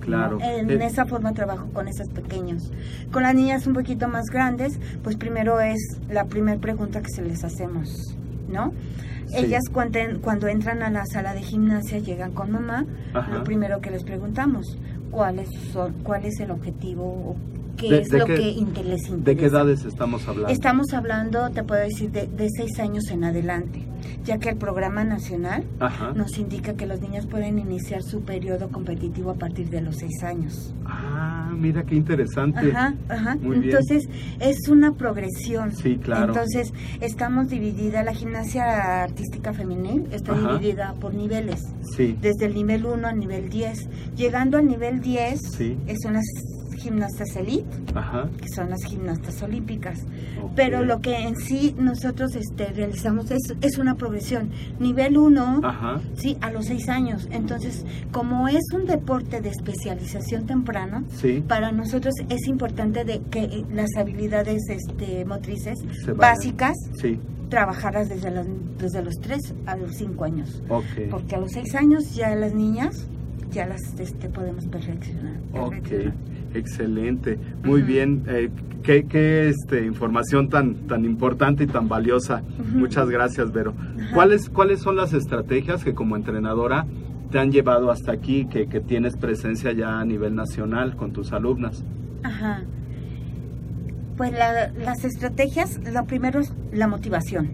claro. 0.00 0.38
En 0.40 0.70
Eh, 0.70 0.86
esa 0.86 1.04
forma 1.06 1.32
trabajo 1.32 1.66
con 1.72 1.88
esos 1.88 2.08
pequeños. 2.08 2.70
Con 3.12 3.22
las 3.22 3.34
niñas 3.34 3.66
un 3.66 3.74
poquito 3.74 4.08
más 4.08 4.26
grandes, 4.26 4.78
pues 5.02 5.16
primero 5.16 5.60
es 5.60 5.78
la 6.08 6.24
primera 6.24 6.58
pregunta 6.60 7.00
que 7.00 7.10
se 7.10 7.22
les 7.22 7.44
hacemos, 7.44 8.16
¿no? 8.48 8.72
Sí. 9.28 9.36
Ellas 9.44 9.62
cuando, 9.72 9.98
cuando 10.22 10.48
entran 10.48 10.82
a 10.82 10.90
la 10.90 11.06
sala 11.06 11.34
de 11.34 11.42
gimnasia 11.42 11.98
llegan 11.98 12.32
con 12.32 12.50
mamá, 12.50 12.84
Ajá. 13.14 13.32
lo 13.32 13.44
primero 13.44 13.80
que 13.80 13.90
les 13.90 14.02
preguntamos, 14.02 14.76
¿cuál 15.12 15.38
es, 15.38 15.48
cuál 16.02 16.24
es 16.24 16.40
el 16.40 16.50
objetivo 16.50 17.36
¿De- 17.88 18.00
es 18.02 18.08
de 18.08 18.18
lo 18.18 18.26
qué- 18.26 18.34
que 18.36 18.42
les 18.42 18.56
interesa? 18.58 19.16
¿De 19.16 19.36
qué 19.36 19.46
edades 19.46 19.84
estamos 19.84 20.26
hablando? 20.28 20.48
Estamos 20.52 20.92
hablando, 20.92 21.50
te 21.50 21.62
puedo 21.64 21.80
decir, 21.80 22.10
de, 22.10 22.26
de 22.26 22.48
seis 22.56 22.78
años 22.80 23.04
en 23.10 23.24
adelante, 23.24 23.82
ya 24.24 24.38
que 24.38 24.48
el 24.50 24.56
programa 24.56 25.04
nacional 25.04 25.64
Ajá. 25.78 26.12
nos 26.14 26.38
indica 26.38 26.74
que 26.74 26.86
los 26.86 27.00
niños 27.00 27.26
pueden 27.26 27.58
iniciar 27.58 28.02
su 28.02 28.22
periodo 28.22 28.68
competitivo 28.70 29.30
a 29.30 29.34
partir 29.34 29.70
de 29.70 29.80
los 29.80 29.96
seis 29.96 30.22
años. 30.22 30.74
Ah, 30.86 31.52
mira 31.56 31.84
qué 31.84 31.94
interesante. 31.94 32.70
Ajá, 32.72 32.94
ajá. 33.08 33.36
Muy 33.36 33.58
bien. 33.58 33.64
Entonces 33.76 34.08
es 34.40 34.68
una 34.68 34.92
progresión. 34.94 35.72
Sí, 35.72 35.96
claro. 35.96 36.28
Entonces 36.28 36.72
estamos 37.00 37.48
dividida, 37.48 38.02
la 38.02 38.12
gimnasia 38.14 39.02
artística 39.04 39.52
femenil 39.52 40.06
está 40.12 40.32
Ajá. 40.32 40.54
dividida 40.54 40.94
por 41.00 41.14
niveles, 41.14 41.60
Sí, 41.96 42.16
desde 42.20 42.46
el 42.46 42.54
nivel 42.54 42.84
1 42.86 43.06
al 43.08 43.18
nivel 43.18 43.48
10. 43.48 43.88
Llegando 44.16 44.58
al 44.58 44.66
nivel 44.66 45.00
10 45.00 45.40
Sí. 45.56 45.76
son 46.02 46.14
las 46.14 46.24
gimnastas 46.80 47.36
elite, 47.36 47.68
ajá. 47.94 48.28
que 48.40 48.48
son 48.48 48.70
las 48.70 48.82
gimnastas 48.84 49.42
olímpicas. 49.42 50.00
Pero 50.56 50.84
lo 50.84 51.00
que 51.00 51.16
en 51.18 51.36
sí 51.36 51.74
nosotros 51.78 52.34
este, 52.34 52.66
realizamos 52.72 53.30
es, 53.30 53.54
es 53.60 53.78
una 53.78 53.94
progresión. 53.94 54.50
Nivel 54.78 55.16
1, 55.18 55.60
Ajá. 55.62 56.00
sí, 56.14 56.36
a 56.40 56.50
los 56.50 56.66
6 56.66 56.88
años. 56.88 57.28
Entonces, 57.30 57.84
como 58.10 58.48
es 58.48 58.64
un 58.74 58.86
deporte 58.86 59.40
de 59.40 59.50
especialización 59.50 60.46
temprana, 60.46 61.04
Sí. 61.14 61.44
para 61.46 61.70
nosotros 61.72 62.14
es 62.28 62.46
importante 62.48 63.04
de 63.04 63.20
que 63.30 63.44
eh, 63.44 63.64
las 63.72 63.90
habilidades 63.96 64.62
este, 64.68 65.24
motrices 65.24 65.78
básicas 66.16 66.76
Sí. 66.94 67.18
trabajarlas 67.48 68.08
desde 68.08 68.30
los, 68.30 68.46
desde 68.78 69.02
los 69.02 69.14
3 69.20 69.54
a 69.66 69.76
los 69.76 69.94
5 69.96 70.24
años. 70.24 70.62
Ok. 70.68 70.84
Porque 71.10 71.34
a 71.36 71.38
los 71.38 71.52
6 71.52 71.74
años 71.74 72.14
ya 72.14 72.34
las 72.34 72.54
niñas 72.54 73.06
ya 73.52 73.66
las 73.66 73.80
este, 73.98 74.28
podemos 74.28 74.64
perfeccionar. 74.68 75.34
Perfeccionar. 75.52 76.14
Excelente. 76.54 77.38
Muy 77.64 77.82
bien. 77.82 78.22
eh, 78.28 78.50
qué 78.82 79.04
qué, 79.04 79.48
este, 79.48 79.84
información 79.84 80.48
tan, 80.48 80.74
tan 80.86 81.04
importante 81.04 81.64
y 81.64 81.66
tan 81.66 81.88
valiosa. 81.88 82.42
Muchas 82.74 83.08
gracias, 83.10 83.52
Vero. 83.52 83.74
¿Cuáles, 84.14 84.48
¿Cuáles 84.48 84.80
son 84.80 84.96
las 84.96 85.12
estrategias 85.12 85.84
que 85.84 85.92
como 85.94 86.16
entrenadora 86.16 86.86
te 87.30 87.38
han 87.38 87.52
llevado 87.52 87.90
hasta 87.90 88.12
aquí, 88.12 88.46
que, 88.46 88.66
que 88.68 88.80
tienes 88.80 89.16
presencia 89.16 89.72
ya 89.72 90.00
a 90.00 90.04
nivel 90.04 90.34
nacional 90.34 90.96
con 90.96 91.12
tus 91.12 91.32
alumnas? 91.32 91.84
Ajá. 92.22 92.62
Pues 94.16 94.32
la- 94.32 94.68
las 94.72 95.04
estrategias, 95.04 95.80
lo 95.92 96.04
primero 96.04 96.40
es 96.40 96.52
la 96.72 96.86
motivación. 96.88 97.50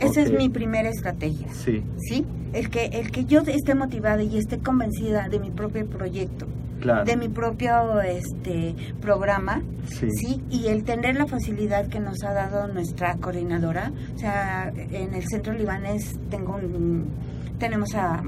Esa 0.00 0.20
es 0.22 0.32
mi 0.32 0.48
primera 0.50 0.88
estrategia. 0.90 1.48
Sí, 1.52 1.82
¿Sí? 1.96 2.24
El 2.52 2.68
que, 2.70 2.86
el 2.86 3.10
que 3.10 3.24
yo 3.24 3.40
esté 3.40 3.74
motivada 3.74 4.22
y 4.22 4.36
esté 4.38 4.58
convencida 4.58 5.28
de 5.28 5.40
mi 5.40 5.50
propio 5.50 5.86
proyecto, 5.86 6.46
claro. 6.80 7.04
de 7.04 7.16
mi 7.16 7.28
propio 7.28 8.00
este 8.00 8.74
programa, 9.00 9.62
Sí. 9.86 10.08
sí. 10.10 10.42
y 10.50 10.66
el 10.66 10.82
tener 10.84 11.16
la 11.16 11.26
facilidad 11.26 11.86
que 11.88 12.00
nos 12.00 12.22
ha 12.24 12.32
dado 12.32 12.66
nuestra 12.68 13.16
coordinadora, 13.16 13.92
o 14.14 14.18
sea, 14.18 14.72
en 14.74 15.14
el 15.14 15.24
centro 15.28 15.52
libanés 15.52 16.18
tengo 16.30 16.56
un, 16.56 17.06
tenemos 17.58 17.94
a, 17.94 18.22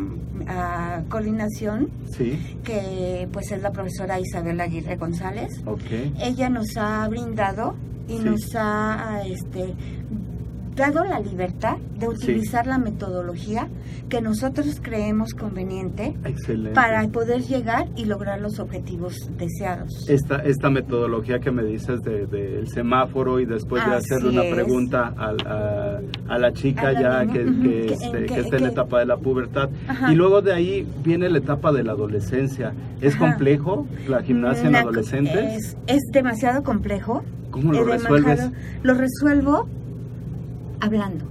a 0.47 1.03
coordinación 1.09 1.91
Sí, 2.17 2.59
que 2.65 3.29
pues 3.33 3.51
es 3.53 3.61
la 3.63 3.73
profesora 3.73 4.19
Isabel 4.21 4.61
Aguirre 4.61 4.97
González. 4.97 5.51
ok. 5.67 5.81
Ella 6.21 6.49
nos 6.49 6.77
ha 6.77 7.07
brindado 7.09 7.75
y 8.09 8.19
Sí. 8.19 8.25
nos 8.25 8.41
ha 8.55 9.21
este 9.27 9.75
dado 10.79 11.05
la 11.05 11.21
libertad 11.21 11.77
de 11.99 12.09
utilizar 12.09 12.67
la 12.67 12.79
metodología 12.79 13.69
que 14.09 14.21
nosotros 14.23 14.79
creemos 14.83 15.35
conveniente 15.35 16.15
Excelente. 16.25 16.75
para 16.75 17.07
poder 17.09 17.43
llegar 17.43 17.89
y 17.97 18.07
lograr 18.07 18.41
los 18.41 18.59
objetivos 18.59 19.15
deseados. 19.37 20.09
Esta, 20.09 20.37
esta 20.45 20.71
metodología 20.71 21.41
que 21.41 21.51
me 21.51 21.63
dices 21.63 22.01
del 22.01 22.29
de, 22.31 22.47
del 22.49 22.69
semáforo 22.69 23.41
y 23.41 23.45
después 23.47 23.85
de 23.85 23.93
Así 23.95 24.15
hacerle 24.15 24.31
una 24.31 24.45
es. 24.45 24.55
pregunta 24.55 25.13
al- 25.17 25.47
a, 25.47 26.01
a 26.35 26.39
la 26.39 26.53
chica 26.53 26.89
A 26.89 26.93
la 26.93 27.01
ya 27.01 27.25
niña, 27.25 27.33
que, 27.33 27.45
que, 27.45 27.87
que- 27.87 27.93
este, 27.93 28.07
en 28.07 28.13
que 28.27 28.35
que- 28.35 28.41
está 28.41 28.57
en 28.57 28.63
la 28.63 28.69
etapa 28.71 28.99
de 29.01 29.07
la 29.07 29.17
pubertad. 29.17 29.69
Ajá. 29.89 30.13
Y 30.13 30.15
luego 30.17 30.41
de 30.41 30.53
ahí 30.55 30.87
viene 31.05 31.29
la 31.29 31.39
etapa 31.39 31.73
de 31.73 31.83
la 31.85 31.93
adolescencia. 31.93 32.73
¿Es 33.01 33.15
Ajá. 33.15 33.31
complejo 33.31 33.87
la 34.09 34.23
gimnasia 34.23 34.63
en 34.63 34.69
Una- 34.71 34.81
adolescentes? 34.81 35.57
Es, 35.57 35.77
es 35.87 36.01
demasiado 36.13 36.63
complejo. 36.63 37.23
¿Cómo 37.51 37.73
lo 37.73 37.85
resuelves? 37.85 38.39
demasiado- 38.39 38.53
Lo 38.83 38.95
resuelvo 38.95 39.69
hablando, 40.81 41.25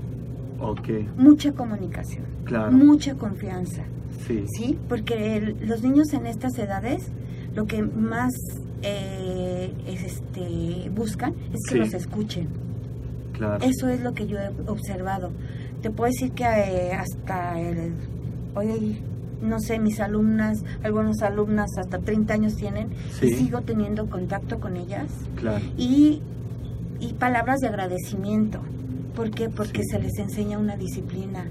Ok, 0.59 0.89
mucha 1.17 1.51
comunicación, 1.51 2.25
claro. 2.45 2.71
mucha 2.71 3.15
confianza. 3.15 3.83
Sí, 4.25 4.45
¿sí? 4.57 4.77
Porque 4.89 5.37
el- 5.37 5.57
los 5.67 5.83
niños 5.83 6.11
en 6.13 6.25
estas 6.25 6.57
edades 6.57 7.09
lo 7.55 7.65
que 7.65 7.81
más 7.83 8.33
eh, 8.83 9.71
es, 9.87 10.03
este, 10.03 10.89
buscan 10.95 11.33
es 11.51 11.61
que 11.67 11.73
Sí. 11.73 11.79
los 11.79 11.93
escuchen. 11.95 12.47
Claro. 13.33 13.63
Eso 13.63 13.87
es 13.89 14.01
lo 14.01 14.13
que 14.13 14.27
yo 14.27 14.37
he 14.39 14.49
observado. 14.67 15.31
Te 15.81 15.89
puedo 15.89 16.11
decir 16.11 16.31
que 16.33 16.43
eh, 16.43 16.93
hasta 16.93 17.59
el, 17.59 17.93
hoy, 18.55 18.99
no 19.41 19.59
sé, 19.59 19.79
mis 19.79 19.99
alumnas, 19.99 20.63
algunas 20.83 21.21
alumnas 21.23 21.69
hasta 21.79 21.97
30 21.99 22.33
años 22.35 22.55
tienen, 22.55 22.89
y 23.21 23.29
Sí. 23.29 23.33
sigo 23.35 23.61
teniendo 23.61 24.07
contacto 24.09 24.59
con 24.59 24.77
ellas 24.77 25.07
Claro. 25.35 25.63
y, 25.77 26.21
y 26.99 27.13
palabras 27.13 27.59
de 27.61 27.67
agradecimiento. 27.67 28.59
¿Por 29.17 29.31
qué? 29.31 29.49
Porque 29.49 29.81
Sí. 29.81 29.89
se 29.91 29.99
les 29.99 30.17
enseña 30.19 30.59
una 30.59 30.77
disciplina, 30.77 31.45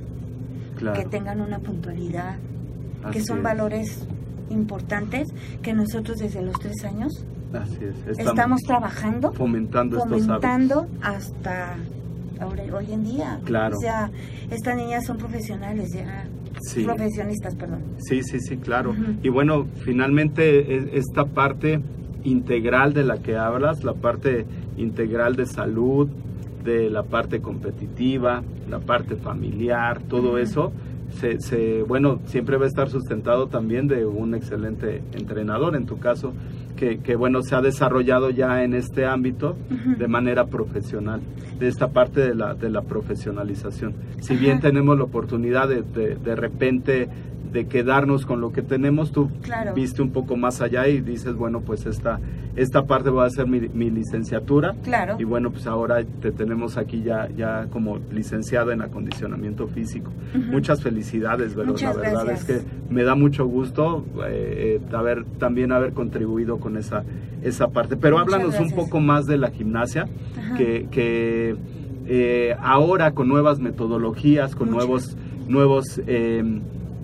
Claro. 0.77 0.99
que 1.01 1.07
tengan 1.09 1.41
una 1.41 1.59
puntualidad, 1.59 2.37
que 3.13 3.19
Así 3.19 3.27
son 3.27 3.39
es. 3.39 3.43
valores 3.43 4.07
importantes 4.51 5.29
que 5.63 5.75
nosotros 5.75 6.19
desde 6.19 6.41
los 6.43 6.59
tres 6.61 6.85
años 6.85 7.13
Así 7.53 7.79
es. 7.85 8.19
estamos, 8.19 8.61
trabajando, 8.63 9.33
fomentando, 9.33 9.97
estos 9.99 10.11
fomentando 10.23 10.87
hasta 11.03 11.75
ahora, 12.39 12.63
hoy 12.73 12.93
en 12.93 13.03
día. 13.05 13.41
Claro. 13.45 13.77
O 13.77 13.81
sea, 13.81 14.11
estas 14.51 14.77
niñas 14.77 15.05
son 15.05 15.17
profesionales 15.19 15.93
ya, 15.93 16.25
Sí. 16.69 16.85
profesionistas, 16.85 17.57
perdón. 17.57 17.81
Sí, 17.99 18.23
sí, 18.23 18.39
sí, 18.41 18.57
claro. 18.59 18.91
Ujú. 18.91 19.03
Y 19.25 19.29
bueno, 19.29 19.67
finalmente 19.85 20.73
e- 20.77 20.99
esta 20.99 21.25
parte 21.25 21.81
integral 22.23 22.93
de 22.95 23.03
la 23.05 23.19
que 23.19 23.37
hablas, 23.37 23.83
la 23.83 23.95
parte 23.95 24.47
integral 24.77 25.35
de 25.35 25.47
salud, 25.47 26.09
de 26.67 26.91
la 26.91 27.05
parte 27.05 27.41
competitiva, 27.41 28.43
la 28.69 28.81
parte 28.81 29.17
familiar, 29.17 30.03
todo 30.09 30.37
eso, 30.39 30.73
se, 31.19 31.41
se- 31.41 31.83
bueno, 31.85 32.19
siempre 32.27 32.59
va 32.59 32.65
a 32.65 32.69
estar 32.69 32.91
sustentado 32.91 33.47
también 33.47 33.89
de 33.89 34.05
un 34.05 34.35
excelente 34.35 35.03
entrenador, 35.15 35.77
en 35.77 35.87
tu 35.87 35.99
caso, 35.99 36.35
que, 36.77 36.99
que, 36.99 37.17
bueno, 37.17 37.43
se 37.43 37.55
ha 37.57 37.61
desarrollado 37.63 38.31
ya 38.31 38.63
en 38.63 38.75
este 38.75 39.07
ámbito 39.07 39.57
Ujú. 39.71 39.97
de 39.99 40.07
manera 40.09 40.47
profesional, 40.47 41.21
de 41.59 41.69
esta 41.69 41.89
parte 41.89 42.21
de 42.21 42.35
la, 42.35 42.55
de 42.55 42.71
la 42.71 42.83
profesionalización. 42.83 43.95
Si 44.21 44.35
Ajá. 44.35 44.43
bien 44.43 44.61
tenemos 44.61 44.97
la 44.97 45.05
oportunidad 45.05 45.69
de, 45.69 45.83
de, 45.83 46.17
de 46.17 46.37
repente 46.37 47.09
de 47.53 47.67
quedarnos 47.69 48.27
con 48.27 48.41
lo 48.41 48.53
que 48.53 48.61
tenemos, 48.61 49.13
tú 49.13 49.31
Claro. 49.41 49.73
viste 49.73 50.03
un 50.03 50.11
poco 50.11 50.37
más 50.37 50.61
allá 50.61 50.89
y 50.89 51.01
dices, 51.01 51.35
bueno, 51.35 51.61
pues 51.61 51.87
esta, 51.87 52.19
esta 52.55 52.85
parte 52.85 53.09
va 53.09 53.25
a 53.25 53.31
ser 53.31 53.47
mi, 53.47 53.61
mi 53.73 53.89
licenciatura. 53.89 54.75
Claro. 54.83 55.17
Y 55.19 55.25
bueno, 55.25 55.51
pues 55.51 55.67
ahora 55.67 56.03
te 56.21 56.33
tenemos 56.33 56.77
aquí 56.77 57.03
ya, 57.03 57.29
ya 57.35 57.67
como 57.71 57.99
licenciada 58.13 58.75
en 58.75 58.83
acondicionamiento 58.83 59.69
físico. 59.69 60.11
Ujú. 60.35 60.45
Muchas 60.53 60.83
felicidades, 60.83 61.55
¿verdad? 61.55 61.73
Muchas 61.73 61.97
la 61.97 62.03
verdad 62.03 62.25
gracias. 62.27 62.51
es 62.51 62.63
que 62.67 62.95
me 62.95 63.05
da 63.05 63.15
mucho 63.15 63.47
gusto 63.47 64.05
eh, 64.27 64.81
eh, 64.83 64.95
haber, 64.95 65.25
también 65.39 65.73
haber 65.73 65.93
contribuido 65.93 66.59
con 66.59 66.66
esa, 66.77 67.05
esa 67.43 67.69
parte. 67.69 67.97
Pero 67.97 68.19
Muchas 68.19 68.35
háblanos 68.35 68.59
un 68.61 68.71
poco 68.75 68.99
más 69.01 69.27
de 69.27 69.39
la 69.39 69.51
gimnasia, 69.51 70.09
Ajá. 70.39 70.57
que, 70.57 70.89
que 70.91 71.55
eh, 72.07 72.57
ahora 72.61 73.13
con 73.13 73.29
nuevas 73.29 73.61
metodologías, 73.61 74.55
con 74.57 74.71
Muchas. 74.71 74.87
nuevos, 74.87 75.17
nuevos 75.49 76.01
eh, 76.07 76.43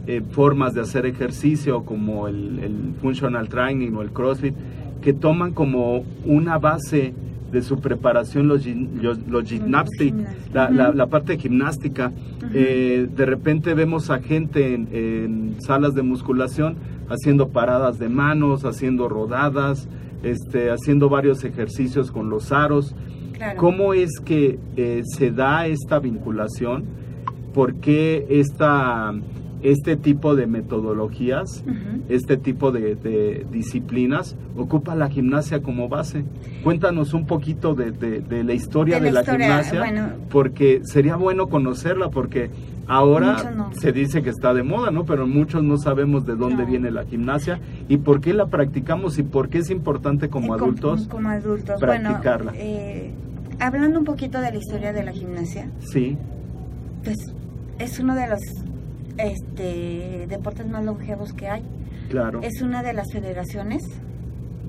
eh, 0.07 0.23
formas 0.33 0.75
de 0.75 0.81
hacer 0.81 1.07
ejercicio 1.07 1.85
como 1.85 2.27
el, 2.29 2.59
el 2.59 2.75
functional 3.01 3.49
training 3.49 3.93
o 3.93 4.03
el 4.03 4.11
CrossFit, 4.11 4.55
que 5.01 5.13
toman 5.13 5.53
como 5.53 6.05
una 6.25 6.59
base 6.59 7.15
de 7.53 7.61
su 7.61 7.81
preparación 7.81 8.49
los, 8.49 8.65
los, 8.67 9.19
los 9.29 9.45
gymnastics, 9.45 9.99
gimnastas. 10.17 10.55
la, 10.55 10.71
la- 10.71 10.89
Ujú. 10.89 10.97
la 10.99 11.07
parte 11.09 11.37
gimnástica. 11.37 12.11
Ujú. 12.39 12.47
Eh, 12.55 13.09
de 13.15 13.27
repente 13.27 13.75
vemos 13.75 14.09
a 14.09 14.21
gente 14.21 14.73
en, 14.75 14.89
en 14.93 15.57
salas 15.61 15.95
de 15.95 16.01
musculación 16.03 16.77
haciendo 17.13 17.49
paradas 17.49 17.99
de 17.99 18.09
manos, 18.09 18.65
haciendo 18.65 19.09
rodadas, 19.09 19.89
este, 20.23 20.71
haciendo 20.71 21.09
varios 21.09 21.45
ejercicios 21.45 22.11
con 22.11 22.31
los 22.31 22.53
aros. 22.53 22.95
Claro. 23.33 23.59
¿Cómo 23.59 23.95
es 23.95 24.11
que 24.25 24.59
eh, 24.77 25.03
se 25.05 25.31
da 25.31 25.67
esta 25.67 25.99
vinculación? 25.99 26.85
¿Por 27.55 27.75
qué 27.77 28.27
esta, 28.31 29.13
este 29.63 29.97
tipo 29.97 30.35
de 30.37 30.47
metodologías, 30.47 31.65
este 32.09 32.37
tipo 32.37 32.73
de, 32.73 32.95
de 32.95 33.47
disciplinas 33.51 34.37
ocupa 34.57 34.95
la 34.95 35.09
gimnasia 35.11 35.61
como 35.63 35.89
base? 35.89 36.25
Cuéntanos 36.65 37.15
un 37.15 37.27
poquito 37.27 37.75
de, 37.75 37.91
de- 37.91 38.21
de 38.21 38.45
la 38.45 38.55
historia 38.55 38.99
De 39.01 39.07
de 39.07 39.11
la 39.11 39.15
la, 39.17 39.21
historia, 39.23 39.47
gimnasia, 39.47 39.79
bueno. 39.81 40.09
porque 40.31 40.81
sería 40.85 41.17
bueno 41.17 41.49
conocerla, 41.49 42.11
porque 42.11 42.51
ahora 42.97 43.51
no. 43.55 43.71
se 43.75 43.93
dice 43.93 44.23
que 44.23 44.31
está 44.31 44.53
de 44.55 44.63
moda, 44.63 44.91
¿no? 44.91 45.05
Pero 45.05 45.27
muchos 45.27 45.63
no 45.63 45.77
sabemos 45.79 46.25
de 46.27 46.37
dónde 46.37 46.63
No. 46.65 46.69
viene 46.69 46.91
la 46.91 47.05
gimnasia 47.05 47.61
y 47.89 47.97
por 47.99 48.21
qué 48.21 48.33
la 48.35 48.47
practicamos 48.47 49.19
y 49.19 49.23
por 49.23 49.49
qué 49.49 49.59
es 49.59 49.71
importante 49.71 50.29
como 50.29 50.55
Eh, 50.55 50.59
adultos. 50.59 51.09
Como, 51.09 51.29
adultos. 51.29 51.81
practicarla. 51.81 52.53
Bueno, 52.53 52.65
eh, 52.65 53.11
hablando 53.61 53.99
un 53.99 54.05
poquito 54.05 54.41
de 54.41 54.51
la 54.53 54.57
historia 54.59 54.93
de 54.93 55.03
la 55.03 55.13
gimnasia, 55.13 55.71
Sí, 55.81 56.17
pues 57.05 57.17
es 57.79 57.99
uno 58.01 58.15
de 58.15 58.29
los 58.29 58.41
este, 59.19 60.27
deportes 60.29 60.69
más 60.69 60.85
longevos 60.85 61.33
que 61.33 61.49
hay. 61.49 61.63
claro. 62.09 62.41
Es 62.43 62.61
una 62.63 62.83
de 62.83 62.93
las 62.93 63.11
federaciones, 63.13 63.83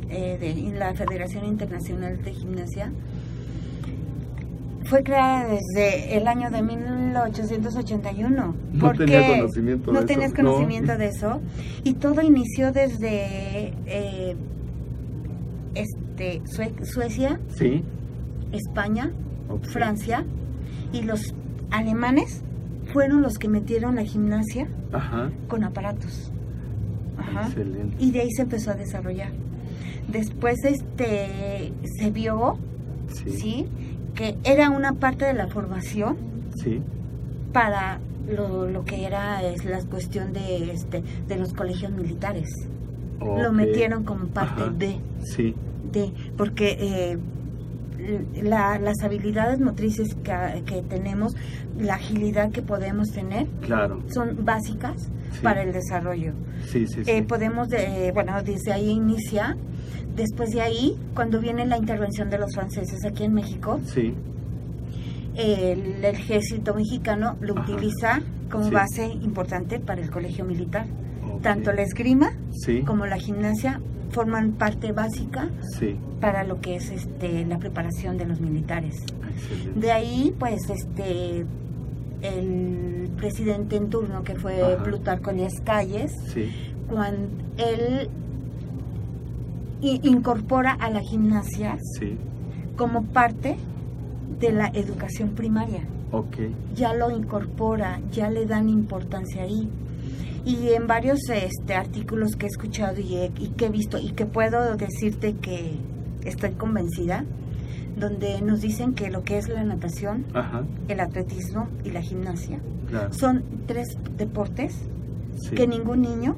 eh, 0.10 0.38
de 0.40 0.78
la 0.78 0.94
Federación 0.94 1.46
Internacional 1.46 2.22
de 2.24 2.34
Gimnasia. 2.34 2.92
Fue 4.86 5.04
creada 5.04 5.48
desde 5.48 6.18
el 6.18 6.28
año 6.28 6.50
de 6.52 6.62
1881. 6.62 8.56
No 8.74 8.80
¿Por 8.80 8.98
tenía 8.98 9.28
conocimiento 9.38 9.88
de 9.88 9.94
No 9.94 10.00
eso, 10.00 10.08
tenías 10.08 10.32
no. 10.32 10.36
conocimiento 10.38 10.98
de 10.98 11.08
eso. 11.08 11.42
Y 11.84 11.94
todo 11.94 12.22
inició 12.22 12.72
desde 12.72 13.74
eh, 13.86 14.36
este, 15.76 16.42
Sue- 16.46 16.74
Suecia, 16.86 17.40
Sí. 17.56 17.84
España. 18.52 19.12
Francia 19.62 20.26
y 20.92 21.04
los 21.04 21.36
alemanes 21.70 22.42
fueron 22.92 23.22
los 23.22 23.38
que 23.38 23.48
metieron 23.48 23.96
la 23.96 24.04
gimnasia 24.04 24.68
Ajá. 24.92 25.30
con 25.48 25.64
aparatos. 25.64 26.32
Ajá. 27.18 27.48
Excelente. 27.48 27.96
Y 28.00 28.10
de 28.12 28.22
ahí 28.22 28.32
se 28.32 28.42
empezó 28.44 28.72
a 28.72 28.74
desarrollar. 28.74 29.32
Después 30.08 30.58
este 30.66 31.72
se 32.00 32.10
vio, 32.10 32.58
Sí. 33.10 33.30
sí, 33.32 33.68
era 34.44 34.70
una 34.70 34.94
parte 34.94 35.26
de 35.26 35.34
la 35.34 35.48
formación 35.48 36.18
Sí. 36.56 36.82
para 37.52 38.00
lo, 38.28 38.68
lo 38.68 38.86
que 38.86 39.06
era 39.06 39.42
es 39.44 39.66
la 39.66 39.82
cuestión 39.84 40.34
de 40.34 40.72
este 40.72 41.04
de 41.28 41.36
los 41.38 41.54
colegios 41.54 41.92
militares. 41.92 42.50
Lo 43.20 43.52
metieron 43.54 44.04
como 44.04 44.28
parte 44.28 44.64
Ajá. 44.64 44.72
de 44.72 44.98
Sí. 45.24 45.56
de 45.92 46.12
porque 46.38 46.78
eh, 46.80 47.18
la- 48.42 48.80
las 48.80 49.02
habilidades 49.04 49.60
motrices 49.60 50.16
que, 50.24 50.64
que 50.66 50.82
tenemos, 50.82 51.36
la 51.80 51.96
agilidad 51.96 52.52
que 52.52 52.62
podemos 52.62 53.10
tener, 53.12 53.48
Claro. 53.62 54.02
son 54.14 54.44
básicas 54.44 55.10
Sí. 55.32 55.40
para 55.42 55.64
el 55.64 55.72
desarrollo. 55.74 56.34
Sí, 56.68 56.86
sí, 56.88 57.04
sí. 57.06 57.12
Eh, 57.12 57.24
podemos, 57.24 57.70
de- 57.70 58.12
bueno, 58.14 58.34
desde 58.44 58.74
ahí 58.74 58.90
inicia. 58.90 59.56
Después 60.16 60.52
de 60.52 60.62
ahí, 60.62 60.96
cuando 61.16 61.40
viene 61.40 61.66
la 61.66 61.78
intervención 61.78 62.30
de 62.30 62.38
los 62.38 62.54
franceses 62.54 63.04
aquí 63.06 63.24
en 63.24 63.34
México, 63.34 63.80
Sí. 63.86 64.14
el, 65.36 66.04
ejército 66.06 66.74
mexicano 66.76 67.36
lo 67.42 67.58
Ajá. 67.58 67.64
utiliza 67.72 68.22
como 68.52 68.66
Sí. 68.66 68.72
base 68.72 69.06
importante 69.08 69.80
para 69.80 70.02
el 70.02 70.12
colegio 70.12 70.46
militar. 70.46 70.86
Tanto 71.42 71.72
la 71.74 71.82
esgrima 71.82 72.32
Sí. 72.52 72.82
como 72.82 73.06
la 73.06 73.18
gimnasia 73.18 73.82
forman 74.12 74.52
parte 74.54 74.92
básica 74.92 75.50
Sí. 75.78 75.96
para 76.22 76.44
lo 76.44 76.62
que 76.62 76.76
es 76.76 76.92
este 76.92 77.44
la 77.46 77.58
preparación 77.58 78.18
de 78.18 78.26
los 78.26 78.40
militares. 78.40 78.96
Excelente. 79.36 79.80
De 79.80 79.92
ahí, 79.92 80.34
pues, 80.38 80.70
este 80.70 81.46
el 82.22 83.10
presidente 83.18 83.76
en 83.76 83.90
turno 83.90 84.24
que 84.24 84.36
fue 84.36 84.62
Ajá. 84.62 84.84
Plutarco 84.84 85.32
Elías 85.32 85.60
Calles, 85.66 86.12
cuando 86.88 87.28
él 87.58 88.10
i- 89.84 90.00
incorpora 90.04 90.72
a 90.74 90.90
la 90.90 91.02
gimnasia 91.02 91.78
Sí. 92.00 92.18
como 92.78 93.04
parte 93.04 93.58
de 94.40 94.52
la 94.52 94.68
educación 94.74 95.30
primaria. 95.32 95.82
Ok. 96.12 96.38
Ya 96.76 96.94
lo 96.94 97.12
incorpora, 97.12 98.00
ya 98.12 98.30
le 98.30 98.46
dan 98.46 98.70
importancia 98.70 99.44
ahí. 99.44 99.70
Y 100.46 100.70
en 100.70 100.88
varios 100.88 101.20
este, 101.30 101.74
artículos 101.76 102.36
que 102.36 102.46
he 102.46 102.50
escuchado 102.50 103.00
y, 103.00 103.16
he- 103.16 103.32
y 103.40 103.50
que 103.50 103.66
he 103.68 103.70
visto 103.70 103.98
y 103.98 104.12
que 104.12 104.26
puedo 104.26 104.76
decirte 104.76 105.34
que 105.36 105.78
estoy 106.26 106.52
convencida, 106.52 107.24
donde 107.98 108.42
nos 108.42 108.60
dicen 108.62 108.94
que 108.94 109.10
lo 109.10 109.24
que 109.24 109.38
es 109.38 109.48
la 109.50 109.64
natación, 109.64 110.26
Ajá. 110.34 110.64
el 110.88 111.00
atletismo 111.00 111.68
y 111.86 111.92
la 111.92 112.02
gimnasia 112.02 112.60
Claro. 112.90 113.14
son 113.14 113.44
tres 113.68 113.98
deportes 114.18 114.76
Sí. 115.42 115.56
que 115.56 115.68
ningún 115.68 116.02
niño 116.02 116.36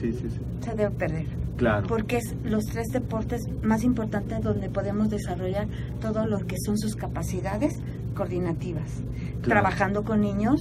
Sí, 0.00 0.12
sí, 0.12 0.28
sí. 0.30 0.38
se 0.64 0.74
debe 0.74 0.90
perder. 0.90 1.26
Claro. 1.56 1.86
porque 1.86 2.16
es 2.18 2.34
los 2.44 2.64
tres 2.64 2.86
deportes 2.92 3.40
más 3.62 3.84
importantes 3.84 4.40
donde 4.42 4.68
podemos 4.70 5.08
desarrollar 5.10 5.66
todo 6.00 6.26
lo 6.26 6.38
que 6.40 6.56
son 6.64 6.76
sus 6.78 6.96
capacidades 6.96 7.74
coordinativas. 8.14 9.02
Claro. 9.42 9.60
Trabajando 9.62 10.02
con 10.04 10.20
niños 10.20 10.60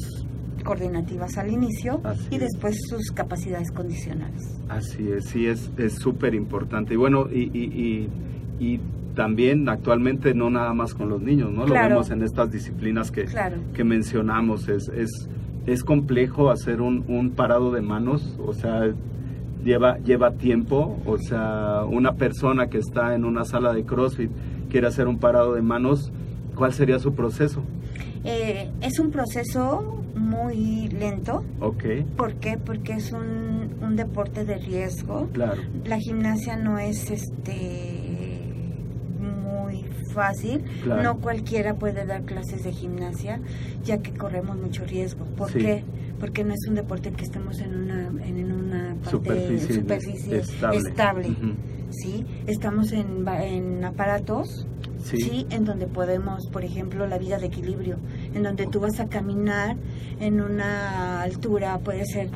coordinativas 0.63 1.37
al 1.37 1.51
inicio 1.51 1.99
Así 2.03 2.27
y 2.31 2.35
es. 2.35 2.41
después 2.41 2.75
sus 2.89 3.11
capacidades 3.11 3.71
condicionales. 3.71 4.41
Así 4.69 5.09
es, 5.11 5.25
sí, 5.25 5.47
es 5.47 5.71
es 5.77 5.95
súper 5.95 6.35
importante. 6.35 6.93
Y 6.93 6.97
bueno, 6.97 7.27
y, 7.31 7.49
y, 7.57 8.09
y, 8.59 8.65
y 8.65 8.79
también 9.15 9.67
actualmente 9.69 10.33
no 10.33 10.49
nada 10.49 10.73
más 10.73 10.93
con 10.93 11.09
los 11.09 11.21
niños, 11.21 11.51
¿no? 11.51 11.65
Claro. 11.65 11.83
Lo 11.83 11.89
vemos 11.95 12.11
en 12.11 12.23
estas 12.23 12.51
disciplinas 12.51 13.11
que, 13.11 13.25
Claro. 13.25 13.57
que 13.73 13.83
mencionamos. 13.83 14.69
Es, 14.69 14.87
es, 14.89 15.09
es 15.65 15.83
complejo 15.83 16.49
hacer 16.49 16.81
un, 16.81 17.03
un 17.07 17.31
parado 17.31 17.71
de 17.71 17.81
manos, 17.81 18.37
o 18.45 18.53
sea, 18.53 18.93
lleva, 19.63 19.97
lleva 19.99 20.31
tiempo. 20.31 20.97
O 21.05 21.17
sea, 21.17 21.83
una 21.89 22.13
persona 22.13 22.67
que 22.67 22.77
está 22.79 23.15
en 23.15 23.25
una 23.25 23.45
sala 23.45 23.73
de 23.73 23.83
CrossFit 23.83 24.31
quiere 24.69 24.87
hacer 24.87 25.07
un 25.07 25.19
parado 25.19 25.53
de 25.53 25.61
manos, 25.61 26.11
¿cuál 26.55 26.73
sería 26.73 26.99
su 26.99 27.13
proceso? 27.13 27.61
Eh, 28.23 28.69
es 28.81 28.99
un 28.99 29.11
proceso 29.11 29.99
muy 30.15 30.87
lento. 30.89 31.43
Ok, 31.59 31.83
¿Por 32.15 32.35
qué? 32.35 32.57
Porque 32.57 32.93
es 32.93 33.11
un, 33.11 33.75
un 33.81 33.95
deporte 33.95 34.45
de 34.45 34.57
riesgo. 34.57 35.27
claro, 35.33 35.61
La 35.85 35.97
gimnasia 35.99 36.55
no 36.55 36.79
es 36.79 37.09
este 37.11 38.39
muy 39.19 39.83
fácil. 40.13 40.63
Claro. 40.83 41.03
No 41.03 41.17
cualquiera 41.19 41.75
puede 41.75 42.05
dar 42.05 42.23
clases 42.23 42.63
de 42.63 42.71
gimnasia, 42.71 43.39
ya 43.83 43.97
que 43.99 44.13
corremos 44.13 44.57
mucho 44.57 44.85
riesgo. 44.85 45.25
¿Por 45.37 45.51
Sí. 45.51 45.59
qué? 45.59 45.83
Porque 46.23 46.45
no 46.45 46.53
es 46.53 46.65
un 46.69 46.75
deporte 46.75 47.11
que 47.11 47.25
estemos 47.25 47.59
en 47.59 47.75
una 47.75 48.07
en 48.25 48.49
una 48.53 48.95
parte 48.95 49.09
superficie, 49.11 49.75
superficie 49.75 50.37
estable. 50.71 51.35
¿sí? 51.89 52.25
Estamos 52.47 52.93
en, 52.93 53.27
en 53.27 53.83
aparatos, 53.83 54.65
Sí. 54.99 55.17
sí. 55.17 55.45
En 55.49 55.65
donde 55.65 55.85
podemos, 55.85 56.47
por 56.47 56.63
ejemplo, 56.63 57.05
la 57.07 57.17
vida 57.17 57.37
de 57.39 57.47
equilibrio, 57.47 57.97
en 58.33 58.41
donde 58.43 58.67
tú 58.67 58.79
vas 58.79 59.01
a 59.01 59.07
caminar 59.09 59.75
en 60.21 60.39
una 60.39 61.23
altura, 61.23 61.77
puede 61.79 62.05
ser 62.05 62.29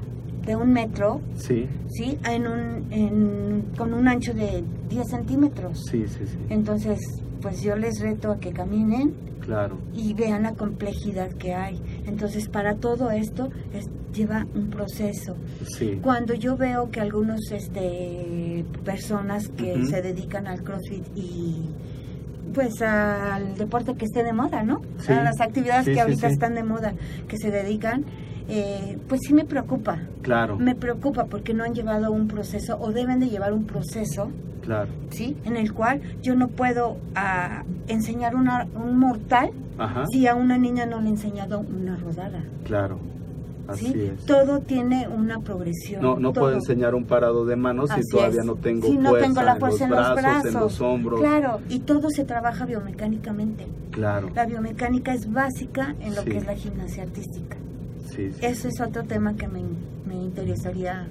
de 0.46 0.58
un 0.58 0.74
metro, 0.74 1.22
Sí, 1.36 1.66
¿sí? 1.88 2.18
En 2.30 2.46
un, 2.46 2.92
en- 2.92 3.64
con 3.78 3.94
un 3.94 4.06
ancho 4.10 4.34
de 4.34 4.66
10 4.90 5.08
centímetros. 5.08 5.86
sí, 5.90 6.04
sí, 6.10 6.26
sí, 6.26 6.38
Entonces, 6.50 7.00
pues 7.42 7.62
yo 7.62 7.78
les 7.78 8.02
reto 8.02 8.32
a 8.32 8.38
que 8.38 8.52
caminen 8.52 9.14
claro. 9.40 9.78
y 9.94 10.14
vean 10.14 10.44
la 10.44 10.54
complejidad 10.56 11.30
que 11.34 11.54
hay. 11.54 11.80
Entonces, 12.08 12.48
para 12.48 12.76
todo 12.76 13.12
esto 13.12 13.50
es- 13.74 13.90
lleva 14.14 14.48
un 14.56 14.70
proceso. 14.70 15.36
Sí, 15.68 16.00
Cuando 16.02 16.34
yo 16.34 16.58
veo 16.58 16.90
que 16.90 17.02
algunos 17.02 17.52
este 17.52 18.66
personas 18.84 19.50
que 19.50 19.86
se 19.86 20.02
dedican 20.02 20.48
al 20.48 20.64
CrossFit 20.64 21.06
y 21.16 21.70
pues 22.54 22.82
al 22.82 23.56
deporte 23.58 23.94
que 23.96 24.06
esté 24.06 24.24
de 24.24 24.34
moda, 24.34 24.64
¿no? 24.64 24.82
Sí. 25.00 25.12
A 25.12 25.22
las 25.24 25.40
actividades 25.42 25.86
Sí, 25.86 25.94
que 25.94 26.02
ahorita 26.02 26.28
están 26.28 26.56
de 26.56 26.64
moda, 26.64 26.94
que 27.28 27.38
se 27.38 27.52
dedican, 27.52 28.06
eh, 28.50 28.98
pues 29.08 29.22
sí 29.28 29.34
me 29.34 29.46
preocupa. 29.46 30.00
claro, 30.22 30.58
Me 30.58 30.74
preocupa 30.74 31.26
porque 31.26 31.54
no 31.54 31.64
han 31.64 31.74
llevado 31.76 32.12
un 32.12 32.28
proceso 32.28 32.78
o 32.80 32.92
deben 32.92 33.20
de 33.20 33.28
llevar 33.30 33.54
un 33.54 33.66
proceso, 33.66 34.32
claro. 34.68 34.92
¿sí? 35.10 35.36
En 35.46 35.58
el 35.58 35.74
cual 35.74 36.02
yo 36.22 36.36
no 36.36 36.50
puedo 36.50 36.98
ah, 37.16 37.64
enseñar 37.88 38.36
una, 38.36 38.68
un 38.76 39.00
mortal 39.00 39.50
Ajá, 39.80 40.06
si 40.12 40.28
a 40.28 40.36
una 40.36 40.58
niña 40.60 40.86
no 40.86 41.00
le 41.02 41.08
he 41.08 41.12
enseñado 41.12 41.60
una 41.62 41.96
rodada, 41.98 42.44
claro. 42.66 43.00
Así 43.68 43.88
¿sí? 43.88 44.02
es. 44.02 44.26
Todo 44.26 44.60
tiene 44.62 45.10
una 45.10 45.40
progresión. 45.40 46.02
No, 46.02 46.18
no 46.18 46.32
todo. 46.32 46.46
puedo 46.46 46.56
enseñar 46.56 46.96
un 46.96 47.04
parado 47.04 47.46
de 47.46 47.58
manos 47.58 47.90
si 47.90 48.00
todavía 48.10 48.40
es. 48.40 48.46
no 48.46 48.56
tengo 48.56 48.88
Si 48.88 48.98
no 48.98 49.10
fuerza, 49.10 49.28
tengo 49.28 49.42
la 49.42 49.54
en, 49.54 49.60
fuerza 49.60 49.88
los 49.90 49.98
en 49.98 50.04
los 50.04 50.16
brazos, 50.16 50.46
en 50.46 50.60
los 50.62 50.82
hombros. 50.82 51.20
Claro, 51.20 51.60
y 51.68 51.80
todo 51.80 52.10
se 52.10 52.24
trabaja 52.24 52.66
biomecánicamente. 52.66 53.68
Claro, 53.92 54.30
La 54.34 54.46
biomecánica 54.46 55.14
es 55.14 55.30
básica 55.32 55.96
en 56.00 56.16
lo 56.16 56.22
Sí. 56.22 56.30
que 56.30 56.38
es 56.38 56.46
la 56.46 56.56
gimnasia 56.56 57.04
artística. 57.04 57.58
sí, 58.10 58.32
sí. 58.32 58.40
Eso 58.42 58.68
es 58.70 58.80
otro 58.80 59.04
tema 59.04 59.36
que 59.36 59.48
me, 59.50 59.62
me 60.08 60.16
interesaría 60.16 61.06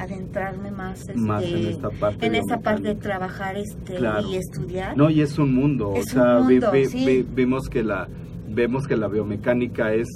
adentrarme 0.00 0.70
más, 0.70 1.00
este, 1.00 1.14
Más 1.16 1.44
en 1.44 1.66
esta 1.66 1.90
parte 1.90 2.26
en 2.26 2.34
esa 2.34 2.58
parte 2.58 2.88
de 2.88 2.94
trabajar 2.94 3.56
este 3.56 3.96
Claro. 3.96 4.28
y 4.30 4.36
estudiar. 4.36 4.96
No, 4.96 5.10
y 5.10 5.20
es 5.20 5.38
un 5.38 5.54
mundo, 5.54 5.92
Es 5.96 6.06
o 6.06 6.10
sea, 6.10 6.38
un 6.38 6.86
sí. 6.86 7.26
vimos 7.34 7.68
que 7.68 7.82
la 7.82 8.08
vemos 8.48 8.86
que 8.88 8.96
la 8.96 9.06
biomecánica 9.08 9.92
es 9.92 10.08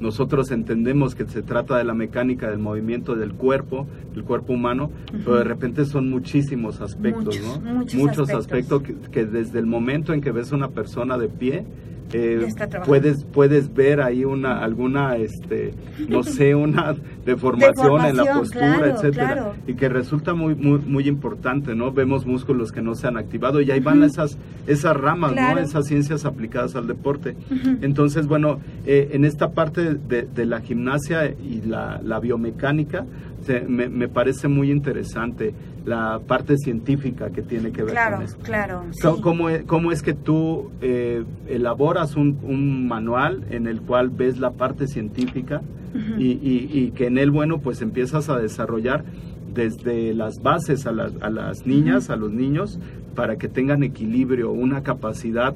nosotros 0.00 0.50
entendemos 0.50 1.14
que 1.14 1.26
se 1.26 1.42
trata 1.42 1.76
de 1.78 1.84
la 1.84 1.94
mecánica 1.94 2.50
del 2.50 2.58
movimiento 2.58 3.14
del 3.14 3.34
cuerpo, 3.34 3.86
el 4.16 4.24
cuerpo 4.24 4.52
humano, 4.54 4.90
pero 5.24 5.36
de 5.36 5.44
repente 5.44 5.84
son 5.84 6.10
muchísimos 6.10 6.80
aspectos, 6.80 7.38
Muchos, 7.40 7.62
¿no? 7.62 8.02
muchos 8.02 8.30
aspectos, 8.30 8.82
que, 8.82 8.96
que 9.12 9.24
desde 9.26 9.60
el 9.60 9.66
momento 9.66 10.12
en 10.12 10.20
que 10.20 10.32
ves 10.32 10.50
una 10.50 10.68
persona 10.70 11.18
de 11.18 11.28
pie, 11.28 11.64
eh, 12.12 12.46
puedes 12.86 13.24
puedes 13.24 13.72
ver 13.72 14.00
ahí 14.00 14.24
una 14.24 14.62
alguna 14.62 15.16
este 15.16 15.74
no 16.08 16.22
sé 16.22 16.54
una 16.54 16.94
deformación, 17.24 18.04
en 18.06 18.16
la 18.16 18.34
postura 18.34 18.76
claro, 18.78 18.86
etcétera 18.86 19.32
claro. 19.32 19.54
y 19.66 19.74
que 19.74 19.88
resulta 19.88 20.34
muy 20.34 20.54
muy 20.54 20.78
muy 20.78 21.08
importante 21.08 21.74
no 21.74 21.92
vemos 21.92 22.26
músculos 22.26 22.72
que 22.72 22.82
no 22.82 22.94
se 22.94 23.06
han 23.06 23.16
activado 23.16 23.60
y 23.60 23.70
ahí 23.70 23.80
van 23.80 24.02
esas 24.02 24.38
esas 24.66 24.96
ramas 24.96 25.32
Claro. 25.32 25.54
no 25.60 25.60
esas 25.60 25.86
ciencias 25.86 26.24
aplicadas 26.24 26.74
al 26.76 26.86
deporte. 26.86 27.36
Entonces 27.80 28.26
bueno 28.26 28.60
eh, 28.86 29.10
en 29.12 29.24
esta 29.24 29.52
parte 29.52 29.94
de, 29.94 30.22
de 30.22 30.46
la 30.46 30.60
gimnasia 30.60 31.26
y 31.26 31.62
la, 31.66 32.00
la 32.04 32.20
biomecánica 32.20 33.06
se- 33.44 33.60
me, 33.62 33.88
me 33.88 34.08
parece 34.08 34.48
muy 34.48 34.70
interesante 34.70 35.52
la 35.84 36.20
parte 36.26 36.56
científica 36.58 37.30
que 37.30 37.42
tiene 37.42 37.72
que 37.72 37.82
ver 37.82 37.92
Claro, 37.94 38.16
con 38.16 38.24
esto 38.24 38.38
claro. 38.44 38.82
sí. 38.92 39.00
Co- 39.02 39.20
¿Cómo, 39.20 39.48
es, 39.50 39.64
cómo 39.64 39.90
es 39.92 40.02
que 40.02 40.14
tú 40.14 40.70
eh, 40.80 41.24
elaboras 41.48 42.14
un, 42.16 42.38
un 42.42 42.86
manual 42.86 43.42
en 43.50 43.66
el 43.66 43.80
cual 43.80 44.10
ves 44.10 44.38
la 44.38 44.50
parte 44.52 44.86
científica 44.86 45.60
y, 46.18 46.28
y- 46.32 46.70
y 46.72 46.90
que 46.92 47.06
en 47.08 47.18
él, 47.18 47.30
bueno, 47.30 47.58
pues 47.58 47.82
empiezas 47.82 48.28
a 48.30 48.38
desarrollar 48.38 49.04
desde 49.52 50.14
las 50.14 50.42
bases 50.42 50.86
a 50.86 50.92
las, 50.92 51.12
a 51.20 51.28
las 51.28 51.66
niñas, 51.66 52.08
a 52.08 52.16
los 52.16 52.32
niños, 52.32 52.78
para 53.14 53.36
que 53.36 53.48
tengan 53.48 53.82
equilibrio, 53.82 54.50
una 54.52 54.82
capacidad 54.82 55.54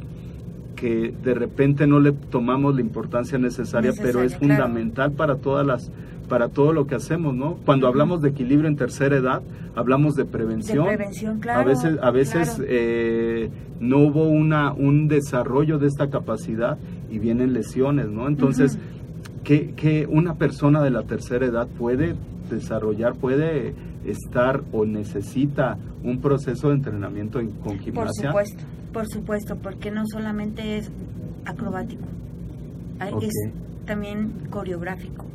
que 0.77 1.13
de 1.25 1.35
repente 1.35 1.87
no 1.87 1.99
le 1.99 2.13
tomamos 2.13 2.75
la 2.75 2.83
importancia 2.83 3.39
necesaria, 3.39 3.93
pero 4.01 4.23
es 4.23 4.37
claro. 4.37 4.65
fundamental 4.65 5.13
para 5.13 5.37
todas 5.37 5.67
las 5.67 5.91
para 6.29 6.49
todo 6.49 6.73
lo 6.73 6.89
que 6.89 6.97
hacemos, 6.97 7.37
¿no? 7.37 7.55
Cuando 7.65 7.87
hablamos 7.87 8.21
de 8.21 8.31
equilibrio 8.31 8.69
en 8.69 8.75
tercera 8.75 9.17
edad, 9.17 9.43
hablamos 9.77 10.17
de 10.17 10.25
prevención. 10.25 10.85
De 10.89 10.97
prevención, 10.97 11.39
claro. 11.39 11.61
A 11.61 11.65
veces, 11.65 11.99
a 12.03 12.11
veces 12.11 12.49
claro. 12.57 12.65
eh, 12.69 13.51
no 13.79 13.99
hubo 13.99 14.25
una, 14.29 14.73
un 14.73 15.07
desarrollo 15.07 15.79
de 15.79 15.87
esta 15.87 16.11
capacidad 16.11 16.79
y 17.13 17.21
vienen 17.21 17.53
lesiones, 17.53 18.09
¿no? 18.09 18.27
Entonces, 18.27 18.75
Ujú. 18.75 19.43
que, 19.45 19.71
que 19.77 20.07
una 20.11 20.35
persona 20.35 20.83
de 20.83 20.91
la 20.91 21.05
tercera 21.05 21.47
edad 21.47 21.69
puede 21.79 22.17
desarrollar, 22.51 23.15
puede 23.15 23.75
estar 24.05 24.63
o 24.73 24.85
necesita 24.85 25.79
un 26.03 26.21
proceso 26.21 26.71
de 26.71 26.75
entrenamiento 26.75 27.39
en- 27.39 27.51
con 27.53 27.75
Por 27.75 27.79
gimnasia. 27.79 28.31
supuesto, 28.31 28.65
por 28.97 29.09
supuesto, 29.09 29.57
porque 29.57 29.91
no 29.91 30.05
solamente 30.11 30.79
es 30.79 30.91
acrobático, 31.45 32.07
hay- 32.99 33.13
Ok. 33.13 33.25
es 33.25 33.35
también 33.85 34.33
coreográfico. 34.49 35.27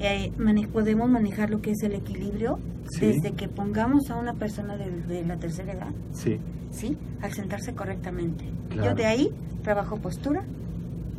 Eh, 0.00 0.32
mane- 0.38 0.68
podemos 0.68 1.10
manejar 1.10 1.50
lo 1.50 1.60
que 1.60 1.72
es 1.72 1.82
el 1.82 1.92
equilibrio 1.92 2.58
Sí. 2.90 3.04
desde 3.04 3.32
que 3.32 3.46
pongamos 3.46 4.08
a 4.08 4.16
una 4.16 4.32
persona 4.32 4.78
de, 4.78 4.90
de 5.02 5.22
la 5.26 5.36
tercera 5.36 5.72
edad, 5.74 5.90
Sí, 6.12 6.38
¿sí? 6.70 6.96
Al 7.20 7.30
sentarse 7.34 7.74
correctamente. 7.74 8.46
Claro. 8.70 8.88
Yo 8.88 8.94
de 8.96 9.04
ahí 9.04 9.30
trabajo 9.62 9.98
postura, 9.98 10.44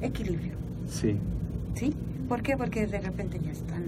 equilibrio, 0.02 0.54
sí, 0.88 1.18
¿sí? 1.76 1.94
¿Por 2.28 2.42
qué? 2.42 2.58
Porque 2.58 2.88
de 2.88 3.00
repente 3.00 3.40
ya 3.46 3.52
están, 3.52 3.84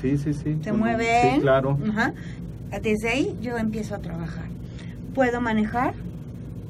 sí, 0.00 0.16
sí, 0.18 0.34
sí. 0.34 0.56
se 0.62 0.72
mueven. 0.72 1.34
Sí, 1.34 1.40
claro. 1.40 1.76
Ajá. 1.88 2.14
Desde 2.80 3.08
ahí 3.08 3.36
yo 3.42 3.58
empiezo 3.58 3.96
a 3.96 3.98
trabajar. 3.98 4.46
Puedo 5.16 5.40
manejar 5.40 5.94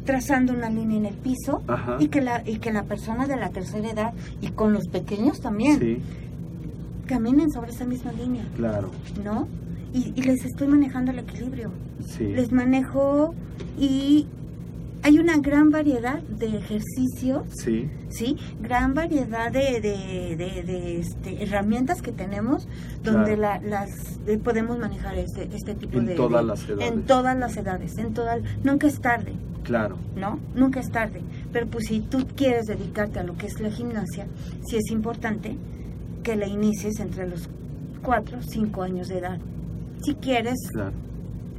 trazando 0.05 0.53
una 0.53 0.69
línea 0.71 0.99
en 0.99 1.07
el 1.07 1.15
piso 1.15 1.63
Ajá. 1.67 1.97
y 1.99 2.09
que 2.09 2.21
la 2.21 2.43
y 2.47 2.59
que 2.59 2.73
la 2.73 2.83
persona 2.85 3.27
de 3.27 3.37
la 3.37 3.49
tercera 3.51 3.91
edad 3.91 4.13
y 4.41 4.49
con 4.49 4.73
los 4.73 4.87
pequeños 4.89 5.41
también 5.41 5.79
Sí, 5.81 5.99
caminen 7.07 7.51
sobre 7.51 7.71
esa 7.71 7.85
misma 7.85 8.13
línea, 8.13 8.45
claro. 8.57 8.91
¿no? 9.25 9.47
Y, 9.93 10.13
y 10.17 10.23
les 10.23 10.45
estoy 10.45 10.67
manejando 10.69 11.13
el 11.13 11.21
equilibrio. 11.21 11.71
Sí, 12.05 12.25
Les 12.25 12.51
manejo 12.53 13.35
y 13.79 14.27
hay 15.05 15.19
una 15.19 15.37
gran 15.37 15.71
variedad 15.71 16.21
de 16.23 16.47
ejercicios, 16.57 17.43
sí, 17.63 17.89
¿sí? 18.09 18.37
Gran 18.61 18.95
variedad 18.95 19.53
de, 19.53 19.81
de, 19.81 20.35
de- 20.37 20.63
de, 20.63 20.99
este, 21.01 21.43
herramientas 21.43 22.01
que 22.01 22.11
tenemos 22.11 22.67
donde 23.03 23.37
Claro. 23.37 23.61
la- 23.63 23.69
las 23.69 23.91
eh, 24.27 24.39
podemos 24.39 24.79
manejar 24.79 25.15
este, 25.17 25.49
este 25.55 25.75
tipo 25.75 25.99
En 25.99 26.07
de... 26.07 26.15
todas 26.15 26.41
de- 26.43 26.49
las 26.49 26.69
edades. 26.69 26.93
En 26.93 27.03
todas 27.05 27.37
las 27.39 27.57
edades, 27.57 27.99
en 27.99 28.15
todas... 28.15 28.41
Nunca 28.65 28.87
es 28.87 28.99
tarde. 29.01 29.35
claro. 29.63 29.99
¿no? 30.17 30.41
Nunca 30.55 30.81
es 30.81 30.91
tarde. 30.91 31.21
Pero 31.53 31.67
pues 31.67 31.85
si 31.87 32.01
tú 32.01 32.27
quieres 32.35 32.65
dedicarte 32.67 33.19
a 33.19 33.25
lo 33.25 33.37
que 33.37 33.47
es 33.47 33.61
la 33.61 33.71
gimnasia, 33.71 34.27
sí 34.67 34.77
es 34.77 34.91
importante 34.91 35.57
que 36.23 36.35
la 36.37 36.47
inicies 36.47 36.99
entre 37.01 37.29
los 37.29 37.49
4 38.03 38.39
o 38.39 38.43
5 38.43 38.83
años 38.83 39.09
de 39.09 39.19
edad. 39.19 39.39
Si 40.03 40.15
quieres 40.15 40.57
Claro. 40.73 40.93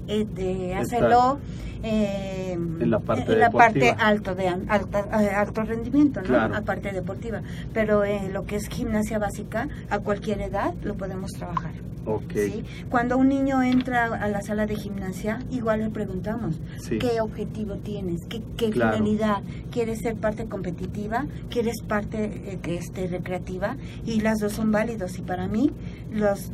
Eh, 0.08 0.26
de 0.36 0.72
Está 0.72 0.80
hacerlo 0.82 1.40
eh, 1.84 2.54
en 2.54 2.90
la 2.90 3.00
parte 3.00 3.34
en 3.34 3.40
la 3.40 3.52
parte 3.52 3.92
alto 3.98 4.34
de 4.34 4.48
alta- 4.48 5.08
eh, 5.22 5.30
alto 5.30 5.62
rendimiento, 5.64 6.22
¿no? 6.22 6.28
Claro. 6.28 6.56
Aparte 6.56 6.92
deportiva. 6.92 7.42
Pero 7.74 8.04
en 8.04 8.34
lo 8.34 8.46
que 8.46 8.56
es 8.56 8.68
gimnasia 8.70 9.20
básica, 9.20 9.68
a 9.90 10.00
cualquier 10.00 10.42
edad 10.42 10.74
lo 10.84 10.96
podemos 10.96 11.32
trabajar. 11.32 11.74
Ok. 12.08 12.34
¿sí? 12.36 12.64
Cuando 12.90 13.18
un 13.18 13.30
niño 13.30 13.64
entra 13.64 14.06
a 14.06 14.28
la 14.28 14.42
sala 14.42 14.68
de 14.68 14.76
gimnasia, 14.76 15.40
igual 15.52 15.80
le 15.80 15.90
preguntamos, 15.90 16.60
Sí. 16.80 17.00
¿qué 17.00 17.20
objetivo 17.20 17.76
tienes? 17.78 18.22
¿Qué, 18.30 18.42
qué 18.58 18.70
Claro. 18.70 18.98
finalidad? 18.98 19.42
¿Quieres 19.72 20.00
ser 20.00 20.16
parte 20.16 20.46
competitiva? 20.46 21.26
¿Quieres 21.50 21.82
parte 21.88 22.26
eh, 22.46 22.60
este, 22.66 23.08
recreativa? 23.08 23.76
Y 24.06 24.22
las 24.22 24.38
dos 24.40 24.54
son 24.54 24.72
válidos. 24.72 25.18
Y 25.18 25.24
para 25.24 25.48
mí, 25.48 25.72
los, 26.12 26.52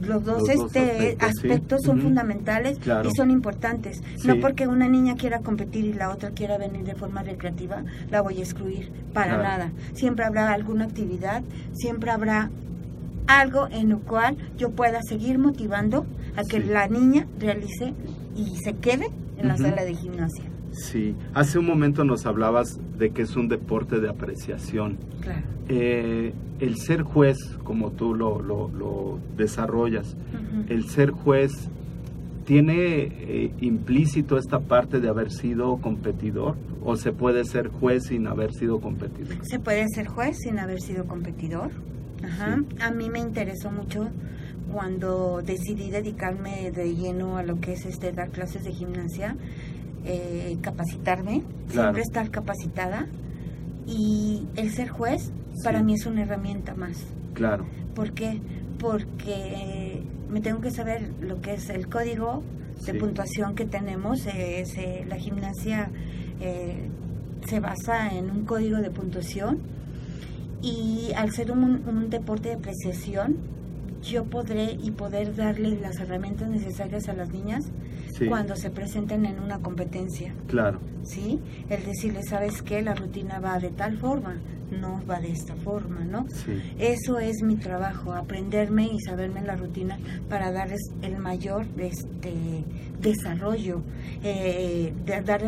los 0.00 0.24
dos, 0.24 0.40
Los 0.40 0.48
dos 0.48 0.66
este, 0.76 1.16
aspectos, 1.20 1.80
sí. 1.80 1.86
son 1.86 2.00
fundamentales 2.00 2.78
Claro. 2.78 3.08
y 3.08 3.14
son 3.14 3.30
importantes. 3.30 4.02
Sí. 4.16 4.26
No 4.28 4.40
porque 4.40 4.66
una 4.66 4.88
niña 4.88 5.14
quiera 5.16 5.38
competir 5.40 5.84
y 5.84 5.92
la 5.92 6.10
otra 6.10 6.30
quiera 6.30 6.58
venir 6.58 6.84
de 6.84 6.94
forma 6.94 7.22
recreativa, 7.22 7.84
la 8.10 8.20
voy 8.20 8.38
a 8.38 8.40
excluir. 8.40 8.90
Para 9.12 9.34
Claro. 9.38 9.42
nada. 9.42 9.72
Siempre 9.94 10.24
habrá 10.24 10.52
alguna 10.52 10.84
actividad, 10.84 11.42
siempre 11.72 12.10
habrá 12.10 12.50
algo 13.26 13.68
en 13.70 13.88
lo 13.88 14.00
cual 14.00 14.36
yo 14.58 14.70
pueda 14.70 15.00
seguir 15.08 15.38
motivando 15.38 16.06
a 16.36 16.42
que 16.42 16.60
Sí. 16.60 16.68
la 16.68 16.88
niña 16.88 17.26
realice 17.38 17.94
y 18.36 18.56
se 18.62 18.74
quede 18.74 19.08
en 19.38 19.48
la 19.48 19.56
sala 19.56 19.84
de 19.84 19.94
gimnasia. 19.94 20.44
Sí. 20.74 21.14
Hace 21.34 21.58
un 21.58 21.66
momento 21.66 22.04
nos 22.04 22.26
hablabas 22.26 22.78
de 22.98 23.10
que 23.10 23.22
es 23.22 23.36
un 23.36 23.48
deporte 23.48 24.00
de 24.00 24.08
apreciación. 24.08 24.98
Claro. 25.20 25.42
Eh, 25.68 26.32
el 26.60 26.76
ser 26.76 27.02
juez, 27.02 27.36
como 27.64 27.90
tú 27.92 28.14
lo, 28.14 28.40
lo- 28.42 28.68
lo 28.68 29.18
desarrollas, 29.36 30.16
el 30.68 30.84
ser 30.88 31.10
juez 31.10 31.52
tiene 32.44 32.76
eh, 33.04 33.52
implícito 33.60 34.36
esta 34.36 34.60
parte 34.60 35.00
de 35.00 35.08
haber 35.08 35.30
sido 35.32 35.78
competidor 35.78 36.56
o 36.84 36.96
se 36.96 37.12
puede 37.12 37.44
ser 37.44 37.68
juez 37.68 38.04
sin 38.08 38.26
haber 38.26 38.52
sido 38.52 38.80
competidor. 38.80 39.34
Se 39.42 39.58
puede 39.58 39.88
ser 39.88 40.06
juez 40.08 40.36
sin 40.38 40.58
haber 40.58 40.80
sido 40.80 41.06
competidor. 41.06 41.70
Ajá. 42.22 42.58
Sí. 42.58 42.76
A 42.82 42.90
mí 42.90 43.08
me 43.08 43.18
interesó 43.20 43.70
mucho 43.70 44.08
cuando 44.72 45.40
decidí 45.44 45.90
dedicarme 45.90 46.70
de 46.70 46.94
lleno 46.94 47.36
a 47.38 47.42
lo 47.42 47.60
que 47.60 47.72
es 47.74 47.86
este 47.86 48.12
dar 48.12 48.30
clases 48.30 48.64
de 48.64 48.72
gimnasia, 48.72 49.36
eh, 50.04 50.56
capacitarme, 50.60 51.42
Claro. 51.68 51.88
siempre 51.94 52.02
estar 52.02 52.30
capacitada 52.30 53.06
y 53.86 54.46
el 54.56 54.70
ser 54.70 54.88
juez 54.88 55.30
para 55.62 55.82
mí 55.82 55.94
es 55.94 56.06
una 56.06 56.22
herramienta 56.22 56.74
más. 56.74 56.98
Claro, 57.34 57.66
¿Por 57.94 58.12
qué? 58.12 58.40
Porque 58.78 60.02
me 60.30 60.40
tengo 60.40 60.60
que 60.60 60.70
saber 60.70 61.10
lo 61.20 61.40
que 61.40 61.54
es 61.54 61.70
el 61.70 61.88
código 61.88 62.42
de 62.86 62.92
Sí. 62.92 62.98
puntuación 62.98 63.54
que 63.54 63.64
tenemos. 63.66 64.26
es, 64.26 64.76
eh, 64.76 65.04
la 65.08 65.16
gimnasia 65.16 65.90
eh, 66.40 66.88
se 67.46 67.60
basa 67.60 68.12
en 68.14 68.30
un 68.30 68.44
código 68.44 68.78
de 68.78 68.90
puntuación 68.90 69.58
y 70.62 71.12
al 71.16 71.30
ser 71.32 71.50
un, 71.52 71.82
un 71.86 72.10
deporte 72.10 72.48
de 72.48 72.54
apreciación, 72.56 73.36
yo 74.02 74.24
podré 74.24 74.72
y 74.82 74.90
poder 74.90 75.34
darle 75.36 75.78
las 75.80 75.98
herramientas 76.00 76.48
necesarias 76.48 77.08
a 77.08 77.12
las 77.14 77.30
niñas 77.30 77.64
sí, 78.16 78.26
cuando 78.26 78.54
se 78.56 78.70
presenten 78.70 79.26
en 79.26 79.40
una 79.40 79.58
competencia. 79.58 80.32
claro, 80.46 80.78
¿sí? 81.02 81.38
El 81.68 81.84
decirle, 81.84 82.22
¿sabes 82.22 82.62
qué? 82.62 82.80
La 82.82 82.94
rutina 82.94 83.40
va 83.40 83.58
de 83.58 83.70
tal 83.70 83.98
forma, 83.98 84.36
no 84.70 85.00
va 85.08 85.20
de 85.20 85.30
esta 85.32 85.54
forma, 85.56 86.00
¿no? 86.04 86.26
sí, 86.30 86.52
Eso 86.78 87.18
es 87.18 87.42
mi 87.42 87.56
trabajo, 87.56 88.12
aprenderme 88.12 88.86
y 88.86 88.98
saberme 89.00 89.42
la 89.42 89.56
rutina 89.56 89.98
para 90.28 90.50
darles 90.52 90.80
el 91.02 91.18
mayor 91.18 91.66
este, 91.78 92.32
desarrollo, 93.00 93.82
eh, 94.22 94.92
de 95.04 95.20
dar 95.22 95.42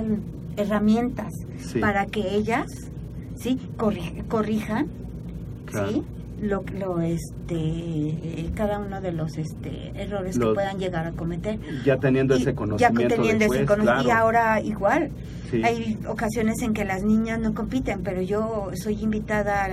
herramientas 0.57 1.33
Sí. 1.59 1.79
para 1.81 2.07
que 2.07 2.35
ellas 2.35 2.67
sí 3.35 3.59
corri- 3.77 4.27
corrijan 4.29 4.89
Claro. 5.67 5.91
sí 5.91 6.03
lo, 6.41 6.63
lo 6.79 7.01
este 7.01 7.55
eh, 7.55 8.51
cada 8.55 8.79
uno 8.79 9.01
de 9.01 9.13
los 9.13 9.39
este 9.39 9.91
errores 9.95 10.37
Los- 10.37 10.49
que 10.51 10.55
puedan 10.55 10.79
llegar 10.79 11.07
a 11.07 11.13
cometer. 11.13 11.59
ya 11.85 11.97
teniendo 11.99 12.35
y 12.37 12.43
ese 12.43 12.51
ya 12.51 12.57
conocimiento 12.57 13.15
teniendo 13.15 13.45
ese 13.47 13.67
y 14.05 14.11
ahora 14.11 14.61
igual. 14.61 15.11
Sí. 15.51 15.63
hay 15.63 15.97
ocasiones 16.09 16.61
en 16.63 16.75
que 16.75 16.85
las 16.85 17.05
niñas 17.05 17.39
no 17.39 17.55
compiten 17.55 18.03
pero 18.03 18.21
yo 18.21 18.71
soy 18.75 19.01
invitada 19.01 19.69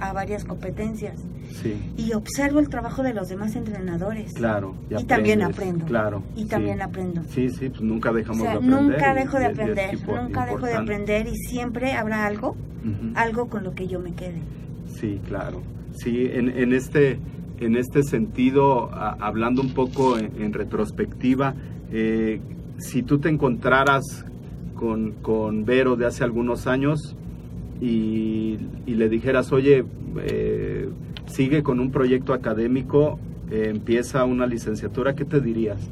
a, 0.00 0.06
a 0.08 0.12
varias 0.12 0.44
competencias. 0.44 1.18
Sí, 1.62 1.74
y 1.96 2.12
observo 2.12 2.60
el 2.60 2.68
trabajo 2.68 3.02
de 3.02 3.14
los 3.14 3.28
demás 3.28 3.56
entrenadores. 3.56 4.34
Claro, 4.34 4.74
y 4.90 5.02
también 5.04 5.40
aprendo. 5.42 5.86
claro, 5.86 6.22
y 6.36 6.42
sí. 6.42 6.48
también 6.48 6.82
aprendo. 6.82 7.22
Sí, 7.30 7.48
sí, 7.48 7.70
pues 7.70 7.80
nunca 7.80 8.10
o 8.10 8.12
dejamos 8.12 8.42
sea, 8.42 8.50
de 8.50 8.56
aprender. 8.58 8.82
nunca 8.82 9.14
dejo 9.14 9.38
de 9.38 9.46
aprender 9.46 9.98
nunca 10.06 10.44
dejo 10.46 10.66
de 10.66 10.74
aprender 10.74 11.26
y 11.26 11.34
siempre 11.36 11.92
habrá 11.94 12.26
algo 12.26 12.54
algo 13.14 13.48
con 13.48 13.64
lo 13.64 13.74
que 13.74 13.86
yo 13.88 13.98
me 14.00 14.12
quede. 14.12 14.40
Sí, 14.94 15.20
claro. 15.26 15.62
Sí, 15.92 16.28
en, 16.32 16.48
en 16.48 16.72
este 16.72 17.18
en 17.60 17.76
este 17.76 18.04
sentido, 18.04 18.88
hablando 18.92 19.62
un 19.62 19.74
poco 19.74 20.16
en, 20.16 20.52
retrospectiva, 20.52 21.54
eh, 21.90 22.40
si 22.78 23.02
tú 23.02 23.18
te 23.18 23.28
encontraras 23.28 24.24
con, 24.76 25.12
con 25.22 25.64
Vero 25.64 25.96
de 25.96 26.06
hace 26.06 26.22
algunos 26.22 26.68
años 26.68 27.16
y, 27.80 28.58
y 28.86 28.94
le 28.94 29.08
dijeras, 29.08 29.50
oye, 29.52 29.84
eh, 30.22 30.88
sigue 31.26 31.64
con 31.64 31.80
un 31.80 31.90
proyecto 31.90 32.32
académico, 32.32 33.18
eh, 33.50 33.66
empieza 33.70 34.24
una 34.24 34.46
licenciatura, 34.46 35.14
¿qué 35.14 35.24
te 35.24 35.40
dirías? 35.40 35.90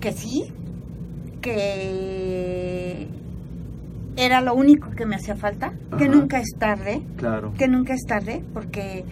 que 0.00 0.12
sí, 0.12 0.44
que 1.40 3.07
era 4.18 4.40
lo 4.40 4.54
único 4.54 4.90
que 4.90 5.06
me 5.06 5.16
hacía 5.16 5.36
falta, 5.36 5.72
que 5.96 6.08
nunca 6.08 6.40
es 6.40 6.50
tarde, 6.58 7.02
Claro, 7.16 7.54
que 7.56 7.68
nunca 7.68 7.94
es 7.94 8.02
tarde, 8.06 8.42
porque 8.52 9.04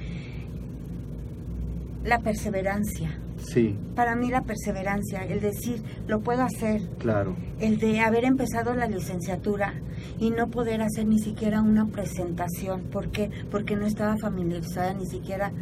la 2.05 2.19
perseverancia, 2.21 3.19
sí, 3.38 3.77
para 3.95 4.14
mí 4.14 4.31
la 4.31 4.42
perseverancia, 4.42 5.25
el 5.25 5.40
decir, 5.40 5.83
lo 6.07 6.21
puedo 6.21 6.42
hacer, 6.42 6.83
claro, 6.99 7.37
el 7.61 7.79
de 7.79 8.01
haber 8.01 8.25
empezado 8.25 8.75
la 8.75 8.87
licenciatura 8.87 9.75
y 10.19 10.31
no 10.31 10.49
poder 10.49 10.83
hacer 10.83 11.07
ni 11.07 11.19
siquiera 11.19 11.62
una 11.62 11.87
presentación, 11.87 12.83
¿por 12.92 13.11
qué? 13.11 13.31
Porque 13.51 13.77
no 13.77 13.87
estaba 13.87 14.16
familiarizada 14.19 14.92
ni 14.95 15.07
siquiera 15.07 15.53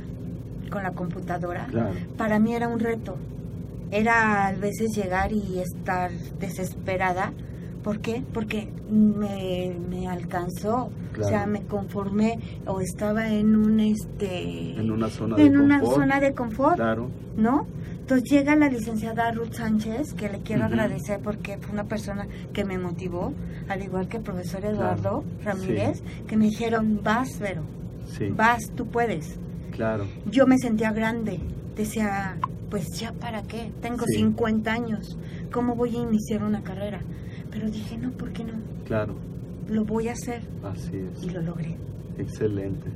con 0.71 0.83
la 0.83 0.93
computadora. 0.93 1.67
claro, 1.71 1.95
Para 2.17 2.39
mí 2.39 2.55
era 2.55 2.69
un 2.69 2.81
reto. 2.81 3.17
Era 3.91 4.49
a 4.49 4.53
veces 4.53 4.97
llegar 4.97 5.31
y 5.33 5.61
estar 5.61 6.11
desesperada. 6.41 7.33
¿Por 7.85 8.01
qué? 8.01 8.25
Porque 8.33 8.69
me, 8.91 9.77
me 9.91 10.09
alcanzó. 10.09 10.91
Claro. 11.13 11.27
O 11.27 11.29
sea, 11.29 11.47
me 11.47 11.63
conformé 11.63 12.39
o 12.67 12.81
estaba 12.81 13.29
en 13.29 13.55
un 13.55 13.79
este 13.79 14.81
en 14.81 14.91
una 14.91 15.09
zona 15.09 15.37
de 15.37 15.45
en 15.45 15.57
una 15.59 15.79
confort, 15.79 16.01
zona 16.01 16.21
de 16.21 16.35
confort, 16.35 16.77
Claro, 16.77 17.11
¿no? 17.37 17.67
Entonces 18.01 18.29
llega 18.31 18.57
la 18.57 18.69
licenciada 18.69 19.31
Ruth 19.31 19.53
Sánchez, 19.53 20.15
que 20.15 20.29
le 20.29 20.41
quiero 20.41 20.65
agradecer 20.65 21.21
porque 21.23 21.57
fue 21.59 21.73
una 21.73 21.85
persona 21.85 22.27
que 22.53 22.65
me 22.65 22.79
motivó, 22.79 23.33
al 23.69 23.83
igual 23.83 24.09
que 24.09 24.17
el 24.17 24.23
profesor 24.25 24.65
Eduardo 24.65 25.23
Claro, 25.43 25.59
Ramírez, 25.61 26.03
que 26.27 26.37
me 26.37 26.47
dijeron, 26.47 27.01
vas, 27.03 27.39
Vero, 27.39 27.63
sí, 28.07 28.29
vas, 28.31 28.71
tú 28.75 28.87
puedes 28.87 29.39
claro, 29.71 30.05
yo 30.31 30.47
me 30.47 30.59
sentía 30.59 30.91
grande. 30.93 31.39
Decía, 31.77 32.37
pues 32.71 32.89
ya 32.99 33.13
para 33.13 33.43
qué, 33.43 33.73
tengo 33.81 34.05
Sí. 34.07 34.17
50 34.17 34.73
años, 34.73 35.17
¿cómo 35.53 35.75
voy 35.75 35.97
a 35.97 36.01
iniciar 36.01 36.43
una 36.43 36.63
carrera? 36.63 37.01
Pero 37.55 37.71
dije, 37.71 37.97
no, 37.97 38.11
¿por 38.13 38.31
qué 38.33 38.45
no? 38.45 38.53
claro, 38.85 39.15
Lo 39.69 39.85
voy 39.85 40.09
a 40.09 40.13
hacer 40.13 40.43
así 40.63 40.97
es. 40.99 41.25
y 41.25 41.31
lo 41.31 41.41
logré. 41.41 41.77
Excelente, 42.19 42.91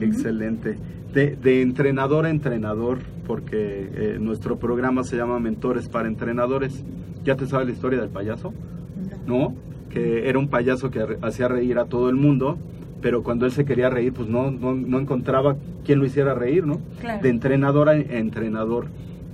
excelente. 0.00 0.76
De, 1.12 1.36
de 1.36 1.62
entrenador 1.62 2.26
a 2.26 2.30
entrenador, 2.30 2.98
porque 3.26 3.88
eh, 3.94 4.16
nuestro 4.20 4.58
programa 4.58 5.04
se 5.04 5.16
llama 5.16 5.38
Mentores 5.38 5.88
para 5.88 6.08
Entrenadores. 6.08 6.84
¿Ya 7.24 7.36
te 7.36 7.46
sabes 7.46 7.66
la 7.68 7.72
historia 7.72 8.00
del 8.00 8.08
payaso? 8.10 8.52
No. 9.26 9.50
¿No? 9.50 9.54
Que 9.90 10.28
era 10.28 10.38
un 10.38 10.48
payaso 10.48 10.90
que 10.90 11.04
hacía 11.22 11.46
reír 11.48 11.78
a 11.78 11.84
todo 11.84 12.08
el 12.08 12.16
mundo, 12.16 12.58
pero 13.00 13.22
cuando 13.22 13.46
él 13.46 13.52
se 13.52 13.64
quería 13.64 13.90
reír, 13.90 14.12
pues 14.12 14.28
no, 14.28 14.50
no, 14.50 14.74
no 14.74 14.98
encontraba 14.98 15.56
quien 15.84 16.00
lo 16.00 16.06
hiciera 16.06 16.34
reír, 16.34 16.66
¿no? 16.66 16.80
Claro. 17.00 17.22
De 17.22 17.28
entrenador 17.28 17.88
a 17.88 17.96
entrenador, 17.96 18.86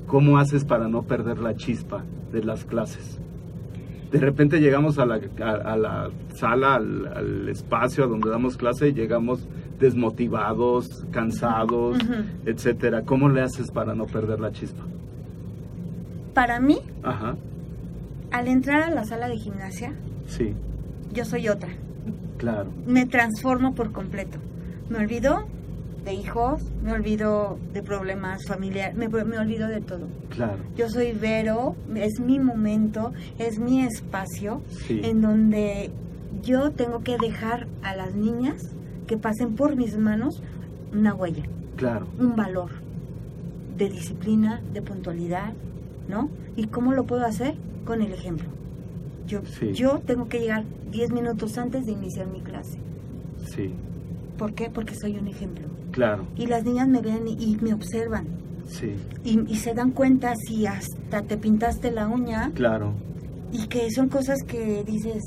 ¿cómo 0.07 0.39
haces 0.39 0.65
para 0.65 0.89
no 0.89 1.03
perder 1.05 1.39
la 1.39 1.55
chispa 1.55 2.05
de 2.33 2.45
las 2.45 2.65
clases? 2.67 3.19
De 4.11 4.19
repente 4.19 4.61
llegamos 4.61 4.99
a 4.99 5.07
la, 5.07 5.21
a, 5.41 5.51
a 5.51 5.77
la 5.77 6.11
sala, 6.35 6.75
al, 6.75 7.07
al 7.15 7.49
espacio 7.49 8.09
donde 8.09 8.29
damos 8.31 8.57
clase 8.57 8.89
y 8.89 8.93
llegamos 8.93 9.47
desmotivados, 9.79 11.05
cansados, 11.13 11.97
Ujú. 12.03 12.15
etcétera. 12.45 13.03
¿Cómo 13.03 13.29
le 13.29 13.43
haces 13.43 13.71
para 13.71 13.95
no 13.95 14.07
perder 14.07 14.41
la 14.41 14.51
chispa? 14.53 14.83
Para 16.35 16.61
mí, 16.61 16.79
Ajá, 17.03 17.37
al 18.31 18.49
entrar 18.49 18.83
a 18.83 18.91
la 18.91 19.05
sala 19.05 19.29
de 19.29 19.37
gimnasia, 19.37 19.93
sí, 20.27 20.55
yo 21.13 21.25
soy 21.25 21.49
otra. 21.49 21.71
claro, 22.39 22.71
Me 22.87 23.07
transformo 23.07 23.75
por 23.75 23.93
completo. 23.93 24.39
Me 24.89 24.99
olvido 24.99 25.47
de 26.05 26.15
hijos, 26.15 26.63
me 26.83 26.93
olvido 26.93 27.59
de 27.73 27.83
problemas 27.83 28.45
familiares, 28.47 28.97
me, 28.97 29.09
me 29.09 29.39
olvido 29.39 29.69
de 29.69 29.81
todo. 29.81 30.07
Claro. 30.31 30.59
Yo 30.77 30.89
soy 30.89 31.13
Vero, 31.13 31.77
es 31.95 32.21
mi 32.21 32.39
momento, 32.39 33.13
es 33.39 33.59
mi 33.59 33.83
espacio 33.83 34.63
Sí. 34.69 35.01
en 35.05 35.21
donde 35.21 35.91
yo 36.43 36.71
tengo 36.71 37.01
que 37.01 37.17
dejar 37.19 37.67
a 37.83 37.95
las 37.95 38.15
niñas 38.15 38.75
que 39.07 39.17
pasen 39.19 39.55
por 39.57 39.77
mis 39.77 39.97
manos 39.99 40.43
una 40.93 41.15
huella, 41.15 41.45
Claro. 41.77 42.07
un 42.19 42.35
valor 42.37 42.71
de 43.77 43.89
disciplina, 43.89 44.61
de 44.73 44.83
puntualidad, 44.83 45.53
¿no? 46.09 46.29
¿Y 46.57 46.67
cómo 46.67 46.93
lo 46.93 47.05
puedo 47.05 47.25
hacer? 47.27 47.55
Con 47.85 48.03
el 48.03 48.13
ejemplo. 48.13 48.49
Yo, 49.27 49.41
Sí. 49.45 49.73
yo 49.73 50.01
tengo 50.01 50.29
que 50.29 50.41
llegar 50.41 50.65
10 50.91 51.13
minutos 51.13 51.57
antes 51.59 51.87
de 51.87 51.93
iniciar 51.93 52.27
mi 52.27 52.41
clase. 52.41 52.79
Sí. 53.55 53.73
¿Por 54.39 54.55
qué? 54.55 54.71
Porque 54.71 54.95
soy 54.95 55.19
un 55.19 55.29
ejemplo. 55.29 55.67
Claro. 55.93 56.25
Y 56.37 56.47
las 56.47 56.65
niñas 56.65 56.89
me 56.89 57.01
ven 57.01 57.27
y, 57.27 57.57
me 57.61 57.73
observan. 57.75 58.27
Sí. 58.67 58.95
Y, 59.25 59.41
y 59.53 59.57
se 59.57 59.75
dan 59.75 59.91
cuenta 59.91 60.35
si 60.37 60.67
hasta 60.67 61.23
te 61.23 61.37
pintaste 61.37 61.91
la 61.91 62.07
uña 62.09 62.53
Claro. 62.55 62.93
y 63.53 63.67
que 63.67 63.91
son 63.91 64.09
cosas 64.09 64.39
que 64.47 64.85
dices, 64.85 65.23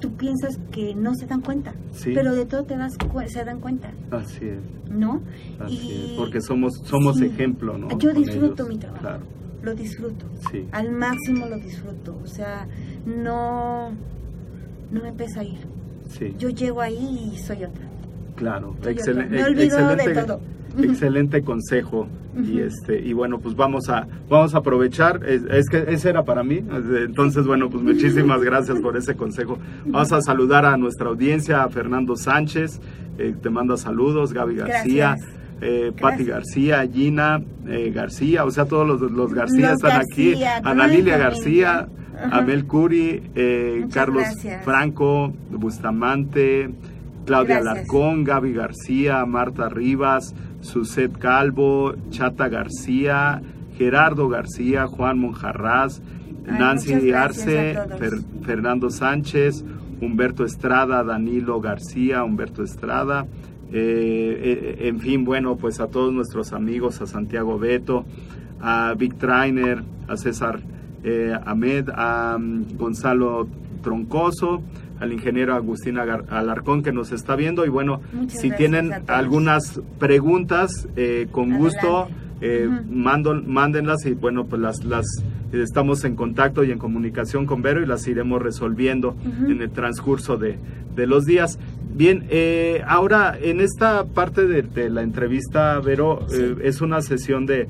tú 0.00 0.12
piensas 0.12 0.58
que 0.70 0.94
no 0.94 1.14
se 1.14 1.26
dan 1.26 1.40
cuenta, 1.42 1.74
Sí. 1.92 2.12
pero 2.14 2.34
de 2.34 2.46
todo 2.46 2.64
te 2.64 2.76
das 2.76 2.96
cu- 2.96 3.20
se 3.26 3.44
dan 3.44 3.60
cuenta, 3.60 3.90
Así 4.10 4.46
es. 4.46 4.58
¿no? 4.90 5.20
Así 5.58 5.74
Y- 5.74 6.04
es. 6.12 6.16
Porque 6.16 6.40
somos 6.40 6.72
somos 6.84 7.16
sí. 7.18 7.26
ejemplo, 7.26 7.76
¿no? 7.76 7.88
Yo 7.98 8.12
Con 8.12 8.22
disfruto 8.22 8.62
ellos. 8.62 8.68
mi 8.68 8.78
trabajo. 8.78 9.00
Claro. 9.02 9.24
Lo 9.60 9.74
disfruto, 9.74 10.24
Sí. 10.52 10.66
al 10.70 10.92
máximo 10.92 11.46
lo 11.46 11.56
disfruto, 11.58 12.16
o 12.22 12.26
sea, 12.28 12.66
no, 13.04 13.90
no 14.92 15.02
me 15.02 15.12
pesa 15.12 15.42
ir. 15.42 15.58
Sí. 16.08 16.34
Yo 16.38 16.48
llego 16.48 16.80
ahí 16.80 17.32
y 17.34 17.38
soy 17.38 17.64
otra. 17.64 17.84
Claro, 18.38 18.74
excel-. 18.84 19.28
Me 19.28 19.40
excelente, 19.64 20.08
de 20.14 20.22
todo. 20.22 20.40
excelente 20.82 21.42
consejo 21.42 22.06
y 22.40 22.60
este 22.60 23.00
y 23.00 23.12
bueno 23.12 23.40
pues 23.40 23.56
vamos 23.56 23.88
a 23.88 24.06
vamos 24.28 24.54
a 24.54 24.58
aprovechar 24.58 25.20
es, 25.26 25.42
es 25.50 25.68
que 25.68 25.84
ese 25.88 26.10
era 26.10 26.24
para 26.24 26.44
mí 26.44 26.62
entonces 27.04 27.46
bueno 27.46 27.68
pues 27.68 27.82
muchísimas 27.82 28.42
gracias 28.42 28.78
por 28.78 28.96
ese 28.96 29.16
consejo 29.16 29.58
vamos 29.86 30.12
a 30.12 30.20
saludar 30.20 30.64
a 30.66 30.76
nuestra 30.76 31.08
audiencia 31.08 31.64
a 31.64 31.68
Fernando 31.68 32.14
Sánchez 32.14 32.80
eh, 33.18 33.34
te 33.42 33.50
manda 33.50 33.76
saludos 33.76 34.32
Gaby 34.32 34.56
García 34.56 35.16
Gracias. 35.16 35.34
eh, 35.62 35.92
Patti 36.00 36.24
García 36.24 36.86
Gina 36.92 37.42
eh, 37.66 37.90
García 37.92 38.44
o 38.44 38.50
sea 38.52 38.66
todos 38.66 38.86
los, 38.86 39.00
los 39.10 39.34
García 39.34 39.70
Los 39.72 39.82
están 39.82 40.00
aquí 40.00 40.34
Ana 40.62 40.86
Lilia. 40.86 41.16
García. 41.18 41.88
Amel 42.32 42.66
Curi 42.66 43.30
eh, 43.36 43.86
Carlos 43.92 44.22
gracias. 44.24 44.64
Franco 44.64 45.32
Bustamante 45.50 46.68
Claudia. 47.28 47.58
Alarcón, 47.58 48.24
Gaby 48.24 48.52
García, 48.52 49.24
Marta 49.26 49.68
Rivas, 49.68 50.34
Suset 50.60 51.16
Calvo, 51.16 51.94
Chata 52.10 52.48
García, 52.48 53.40
Gerardo 53.76 54.28
García, 54.28 54.86
Juan 54.86 55.18
Monjarraz, 55.20 56.00
Ay, 56.46 56.58
Nancy 56.58 57.12
Arce. 57.12 57.74
Fer- 57.98 58.22
Fernando 58.42 58.90
Sánchez, 58.90 59.64
Humberto 60.00 60.44
Estrada, 60.44 61.04
Danilo 61.04 61.60
García, 61.60 62.24
Humberto 62.24 62.62
Estrada. 62.64 63.26
eh, 63.70 64.76
eh, 64.80 64.88
en 64.88 64.98
fin, 64.98 65.24
bueno, 65.26 65.56
pues 65.56 65.78
a 65.80 65.88
todos 65.88 66.10
nuestros 66.12 66.52
amigos, 66.54 67.02
a 67.02 67.06
Santiago 67.06 67.58
Beto, 67.58 68.06
a 68.62 68.94
Vic 68.96 69.18
Trainer, 69.18 69.82
a 70.08 70.16
César 70.16 70.60
eh, 71.04 71.36
Ahmed, 71.44 71.90
a 71.94 72.38
mm, 72.40 72.76
Gonzalo 72.78 73.46
Troncoso, 73.82 74.62
al 75.00 75.12
ingeniero 75.12 75.54
Agustín 75.54 75.98
Agar- 75.98 76.24
Alarcón 76.28 76.82
que 76.82 76.92
nos 76.92 77.12
está 77.12 77.36
viendo. 77.36 77.64
Y 77.64 77.68
bueno, 77.68 78.00
Muchas 78.12 78.40
si 78.40 78.50
tienen 78.50 78.92
algunas 79.06 79.80
preguntas, 79.98 80.88
eh, 80.96 81.28
con 81.30 81.56
gusto 81.58 82.08
eh, 82.40 82.68
mando- 82.88 83.42
mándenlas 83.44 84.06
y 84.06 84.12
bueno, 84.12 84.44
pues 84.46 84.62
las, 84.62 84.84
las 84.84 85.06
estamos 85.52 86.04
en 86.04 86.14
contacto 86.14 86.62
y 86.64 86.70
en 86.70 86.78
comunicación 86.78 87.46
con 87.46 87.62
Vero 87.62 87.82
y 87.82 87.86
las 87.86 88.06
iremos 88.06 88.40
resolviendo 88.42 89.16
en 89.48 89.60
el 89.60 89.70
transcurso 89.70 90.36
de, 90.36 90.56
de 90.94 91.06
los 91.06 91.24
días. 91.24 91.58
Bien, 91.94 92.26
eh, 92.30 92.82
ahora 92.86 93.36
en 93.40 93.60
esta 93.60 94.04
parte 94.04 94.46
de, 94.46 94.62
de 94.62 94.88
la 94.88 95.02
entrevista, 95.02 95.80
Vero, 95.80 96.20
Sí. 96.28 96.36
eh, 96.40 96.56
es 96.62 96.80
una 96.80 97.02
sesión 97.02 97.44
de, 97.46 97.68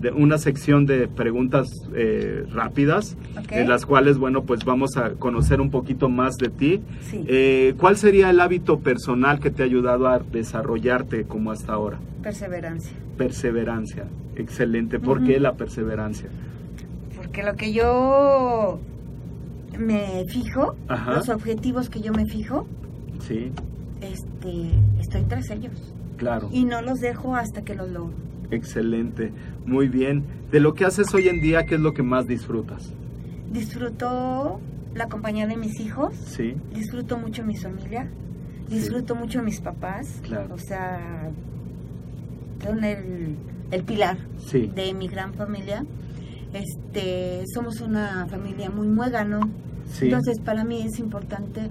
de 0.00 0.10
una 0.12 0.38
sección 0.38 0.86
de 0.86 1.08
preguntas 1.08 1.68
eh, 1.94 2.44
rápidas, 2.52 3.16
en 3.50 3.68
las 3.68 3.84
cuales, 3.84 4.18
bueno, 4.18 4.42
pues 4.44 4.64
vamos 4.64 4.96
a 4.96 5.10
conocer 5.14 5.60
un 5.60 5.70
poquito 5.70 6.08
más 6.08 6.36
de 6.36 6.48
ti. 6.50 6.80
Sí. 7.02 7.24
Eh, 7.26 7.74
¿Cuál 7.78 7.96
sería 7.96 8.30
el 8.30 8.40
hábito 8.40 8.78
personal 8.78 9.40
que 9.40 9.50
te 9.50 9.62
ha 9.62 9.66
ayudado 9.66 10.06
a 10.08 10.18
desarrollarte 10.20 11.24
como 11.24 11.50
hasta 11.50 11.72
ahora? 11.72 11.98
Perseverancia. 12.22 12.92
Perseverancia. 13.16 14.04
Excelente. 14.36 15.00
¿Por 15.00 15.24
qué 15.24 15.40
la 15.40 15.54
perseverancia? 15.54 16.28
Porque 17.16 17.42
lo 17.42 17.54
que 17.54 17.72
yo 17.72 18.78
me 19.78 20.24
fijo, 20.28 20.76
Ajá. 20.88 21.14
los 21.14 21.28
objetivos 21.28 21.88
que 21.90 22.00
yo 22.00 22.12
me 22.12 22.24
fijo, 22.26 22.66
Sí, 23.20 23.50
este, 24.00 24.70
estoy 25.00 25.22
tras 25.24 25.50
ellos. 25.50 25.92
claro. 26.16 26.48
Y 26.52 26.64
no 26.64 26.82
los 26.82 27.00
dejo 27.00 27.34
hasta 27.34 27.62
que 27.62 27.74
los 27.74 27.88
logro. 27.90 28.14
Excelente. 28.50 29.32
Muy 29.66 29.88
bien. 29.88 30.24
De 30.50 30.60
lo 30.60 30.74
que 30.74 30.84
haces 30.84 31.12
hoy 31.14 31.28
en 31.28 31.40
día, 31.40 31.64
¿qué 31.66 31.74
es 31.74 31.80
lo 31.80 31.92
que 31.92 32.02
más 32.02 32.26
disfrutas? 32.26 32.92
Disfruto 33.52 34.60
la 34.94 35.08
compañía 35.08 35.46
de 35.46 35.56
mis 35.56 35.78
hijos, 35.80 36.14
Sí, 36.26 36.54
disfruto 36.74 37.18
mucho 37.18 37.44
mi 37.44 37.56
familia, 37.56 38.08
disfruto 38.68 39.14
mucho 39.14 39.42
mis 39.42 39.60
papás. 39.60 40.20
Claro. 40.22 40.54
O 40.54 40.58
sea, 40.58 41.30
son 42.64 42.84
el, 42.84 43.36
el 43.70 43.84
pilar 43.84 44.18
sí, 44.38 44.70
de 44.74 44.94
mi 44.94 45.08
gran 45.08 45.34
familia. 45.34 45.84
Este, 46.52 47.44
somos 47.52 47.80
una 47.80 48.26
familia 48.28 48.70
muy 48.70 48.88
muégano. 48.88 49.40
sí. 49.92 50.06
Entonces, 50.06 50.40
para 50.40 50.64
mí 50.64 50.82
es 50.82 50.98
importante 50.98 51.68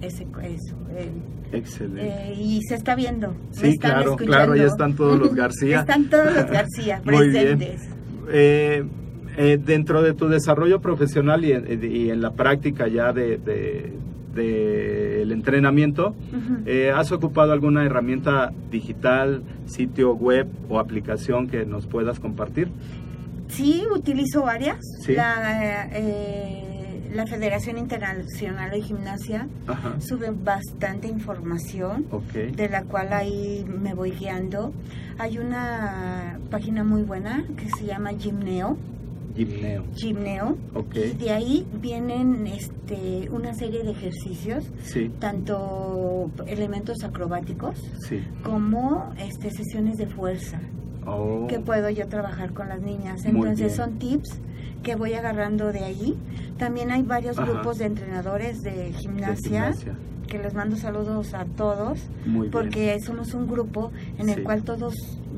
ese, 0.00 0.24
eso. 0.42 0.76
el- 0.96 1.40
Excelente. 1.52 2.06
eh, 2.06 2.34
y 2.38 2.60
se 2.62 2.76
está 2.76 2.94
viendo. 2.94 3.28
me 3.32 3.36
Sí, 3.50 3.66
están 3.70 3.90
claro, 3.90 4.00
escuchando. 4.12 4.32
claro, 4.32 4.52
ahí 4.52 4.60
están 4.60 4.94
todos 4.94 5.18
los 5.18 5.34
García. 5.34 5.80
están 5.80 6.08
todos 6.08 6.32
los 6.34 6.46
García 6.50 7.02
Muy 7.04 7.28
bien. 7.28 7.58
presentes. 7.58 7.88
Eh, 8.30 8.84
eh, 9.36 9.58
dentro 9.64 10.02
de 10.02 10.12
tu 10.14 10.28
desarrollo 10.28 10.80
profesional 10.80 11.44
y 11.44 11.52
en, 11.52 11.84
y 11.84 12.10
en 12.10 12.20
la 12.20 12.32
práctica 12.32 12.86
ya 12.88 13.12
de, 13.12 13.38
de- 13.38 13.92
entrenamiento, 15.32 16.14
eh, 16.66 16.92
¿has 16.94 17.10
ocupado 17.12 17.52
alguna 17.52 17.84
herramienta 17.84 18.52
digital, 18.70 19.42
sitio 19.66 20.14
web 20.14 20.46
o 20.68 20.78
aplicación 20.78 21.48
que 21.48 21.64
nos 21.66 21.86
puedas 21.86 22.20
compartir? 22.20 22.68
Sí, 23.48 23.82
utilizo 23.92 24.42
varias. 24.42 24.78
Sí. 25.00 25.14
La, 25.14 25.88
eh, 25.92 26.69
la 27.14 27.26
Federación 27.26 27.78
Internacional 27.78 28.70
de 28.70 28.82
Gimnasia 28.82 29.48
Ajá. 29.66 30.00
sube 30.00 30.30
bastante 30.30 31.08
información, 31.08 32.06
de 32.32 32.68
la 32.68 32.84
cual 32.84 33.12
ahí 33.12 33.64
me 33.68 33.94
voy 33.94 34.12
guiando. 34.12 34.72
Hay 35.18 35.38
una 35.38 36.38
página 36.50 36.84
muy 36.84 37.02
buena 37.02 37.44
que 37.56 37.68
se 37.70 37.84
llama 37.86 38.10
Gymneo. 38.12 38.76
Gimneo. 39.36 39.84
Gymneo. 39.94 40.58
Ok. 40.74 40.96
Y 40.96 41.16
de 41.16 41.30
ahí 41.30 41.66
vienen 41.80 42.46
este, 42.46 43.28
una 43.30 43.54
serie 43.54 43.84
de 43.84 43.92
ejercicios, 43.92 44.64
Sí, 44.82 45.10
tanto 45.18 46.30
elementos 46.46 47.02
acrobáticos 47.04 47.78
sí. 48.08 48.22
como 48.42 49.12
este, 49.18 49.50
sesiones 49.50 49.98
de 49.98 50.06
fuerza. 50.06 50.60
Oh, 51.06 51.46
que 51.48 51.58
puedo 51.60 51.88
yo 51.90 52.06
trabajar 52.08 52.52
con 52.52 52.68
las 52.68 52.82
niñas. 52.82 53.24
Entonces 53.24 53.74
son 53.74 53.98
tips 53.98 54.38
que 54.82 54.94
voy 54.96 55.14
agarrando 55.14 55.72
de 55.72 55.80
ahí. 55.84 56.16
También 56.58 56.90
hay 56.90 57.02
varios 57.02 57.38
Ajá. 57.38 57.50
grupos 57.50 57.78
de 57.78 57.86
entrenadores 57.86 58.60
de 58.62 58.70
de 58.70 58.92
gimnasia, 58.92 59.72
que 60.26 60.38
les 60.38 60.54
mando 60.54 60.76
saludos 60.76 61.34
a 61.34 61.44
todos 61.44 61.98
Muy 62.24 62.42
bien. 62.42 62.50
porque 62.52 62.98
somos 63.00 63.34
un 63.34 63.46
grupo 63.48 63.90
en 64.18 64.28
el 64.28 64.36
Sí. 64.36 64.42
cual 64.42 64.62
todos 64.62 64.94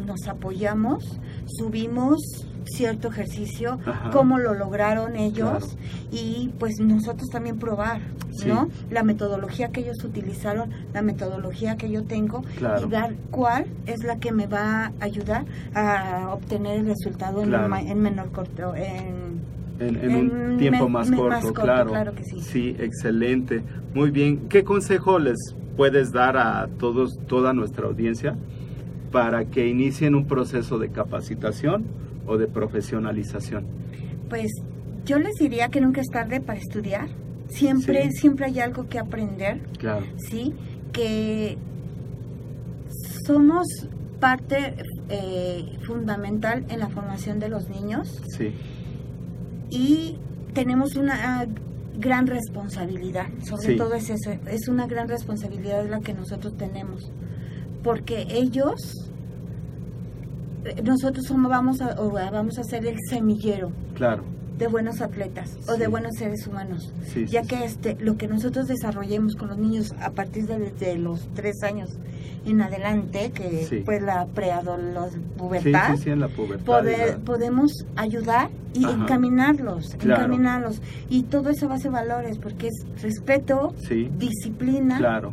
nos 0.07 0.27
apoyamos, 0.29 1.19
subimos 1.47 2.19
cierto 2.65 3.09
ejercicio, 3.09 3.81
Ajá. 3.85 4.11
cómo 4.11 4.39
lo 4.39 4.55
lograron 4.55 5.17
ellos 5.17 5.65
Claro. 5.65 6.09
y 6.13 6.51
pues 6.61 6.75
nosotros 6.81 7.29
también 7.31 7.59
probar, 7.59 8.01
Sí. 8.31 8.47
¿no? 8.49 8.69
La 8.91 9.03
metodología 9.03 9.69
que 9.69 9.81
ellos 9.81 10.03
utilizaron, 10.05 10.71
la 10.95 11.03
metodología 11.03 11.77
que 11.77 11.91
yo 11.91 12.05
tengo 12.05 12.43
Claro. 12.59 12.87
y 12.87 12.91
dar 12.91 13.15
cuál 13.31 13.67
es 13.87 14.05
la 14.05 14.17
que 14.19 14.31
me 14.33 14.47
va 14.47 14.87
a 14.87 14.93
ayudar 15.01 15.45
a 15.75 16.29
obtener 16.33 16.79
el 16.81 16.87
resultado 16.87 17.43
Claro. 17.43 17.75
en 17.77 18.01
menor 18.01 18.31
corto, 18.31 18.75
en 18.77 19.32
En, 19.79 19.97
en 19.97 20.15
un 20.15 20.59
tiempo 20.59 20.89
más, 20.89 21.11
corto, 21.11 21.29
más 21.29 21.45
corto, 21.45 21.63
claro. 21.63 21.91
claro 21.91 22.15
que 22.15 22.25
sí. 22.25 22.41
Sí, 22.41 22.77
excelente. 22.79 23.63
Muy 23.95 24.11
bien. 24.11 24.49
¿Qué 24.49 24.63
consejo 24.65 25.19
les 25.19 25.39
puedes 25.77 26.13
dar 26.13 26.37
a 26.37 26.69
todos, 26.79 27.19
toda 27.27 27.53
nuestra 27.53 27.87
audiencia 27.87 28.37
para 29.11 29.45
que 29.47 29.67
inicien 29.69 30.15
un 30.15 30.27
proceso 30.27 30.79
de 30.79 30.91
capacitación 30.91 31.85
o 32.27 32.37
de 32.39 32.47
profesionalización? 32.47 33.65
Pues 34.29 34.51
yo 35.05 35.19
les 35.19 35.35
diría 35.37 35.69
que 35.69 35.81
nunca 35.81 36.01
es 36.01 36.09
tarde 36.09 36.41
para 36.41 36.59
estudiar. 36.59 37.09
Siempre, 37.49 38.05
Sí. 38.13 38.19
siempre 38.21 38.47
hay 38.47 38.61
algo 38.61 38.89
que 38.89 38.99
aprender, 38.99 39.61
Claro. 39.79 40.07
¿sí? 40.17 40.55
Que 40.93 41.59
somos 43.27 43.67
parte 44.21 44.75
eh, 45.09 45.65
fundamental 45.83 46.65
en 46.69 46.79
la 46.79 46.89
formación 46.89 47.41
de 47.41 47.49
los 47.49 47.69
niños 47.69 48.21
Sí, 48.37 48.53
y 49.73 50.19
tenemos 50.55 50.97
una 50.97 51.41
ah, 51.41 51.47
gran 51.99 52.27
responsabilidad, 52.27 53.27
sobre 53.45 53.69
Sí. 53.69 53.77
todo 53.77 53.95
es 53.95 54.11
eso, 54.11 54.31
es 54.51 54.69
una 54.69 54.87
gran 54.87 55.09
responsabilidad 55.09 55.89
la 55.89 56.01
que 56.01 56.13
nosotros 56.15 56.57
tenemos, 56.57 57.11
porque 57.83 58.27
ellos, 58.31 59.11
eh, 60.65 60.83
nosotros 60.85 61.25
somos, 61.27 61.51
vamos, 61.51 61.81
a, 61.81 62.01
o 62.01 62.11
vamos 62.11 62.59
a 62.59 62.65
ser 62.65 62.87
el 62.87 62.97
semillero 63.09 63.73
claro. 63.95 64.25
de 64.59 64.69
buenos 64.69 65.01
atletas 65.01 65.57
o 65.69 65.77
de 65.77 65.87
buenos 65.89 66.13
seres 66.17 66.47
humanos, 66.47 66.93
Sí, 67.13 67.27
ya 67.27 67.43
que 67.43 67.65
este, 67.65 67.97
lo 67.97 68.17
que 68.17 68.29
nosotros 68.29 68.69
desarrollemos 68.69 69.35
con 69.35 69.49
los 69.49 69.59
niños 69.59 69.93
a 70.01 70.11
partir 70.11 70.47
de, 70.47 70.71
de 70.71 70.97
los 70.97 71.29
tres 71.35 71.63
años 71.63 71.89
en 72.45 72.61
adelante, 72.61 73.31
que 73.33 73.65
Sí. 73.67 73.83
pues 73.85 74.03
la 74.03 74.27
preadolescencia, 74.27 75.97
sí, 75.97 76.11
la 76.19 76.29
pubertad. 76.29 76.65
poder, 76.65 77.09
y 77.09 77.11
la- 77.13 77.19
podemos 77.25 77.87
ayudar 77.97 78.51
y 78.75 78.85
Ajá. 78.85 78.95
encaminarlos, 78.95 79.95
Claro. 79.99 80.25
encaminarlos. 80.25 80.81
Y 81.09 81.25
todo 81.25 81.51
eso 81.51 81.69
base 81.69 81.89
valores, 81.89 82.39
porque 82.39 82.69
es 82.69 82.85
respeto, 83.03 83.75
disciplina, 84.19 84.99
claro. 84.99 85.33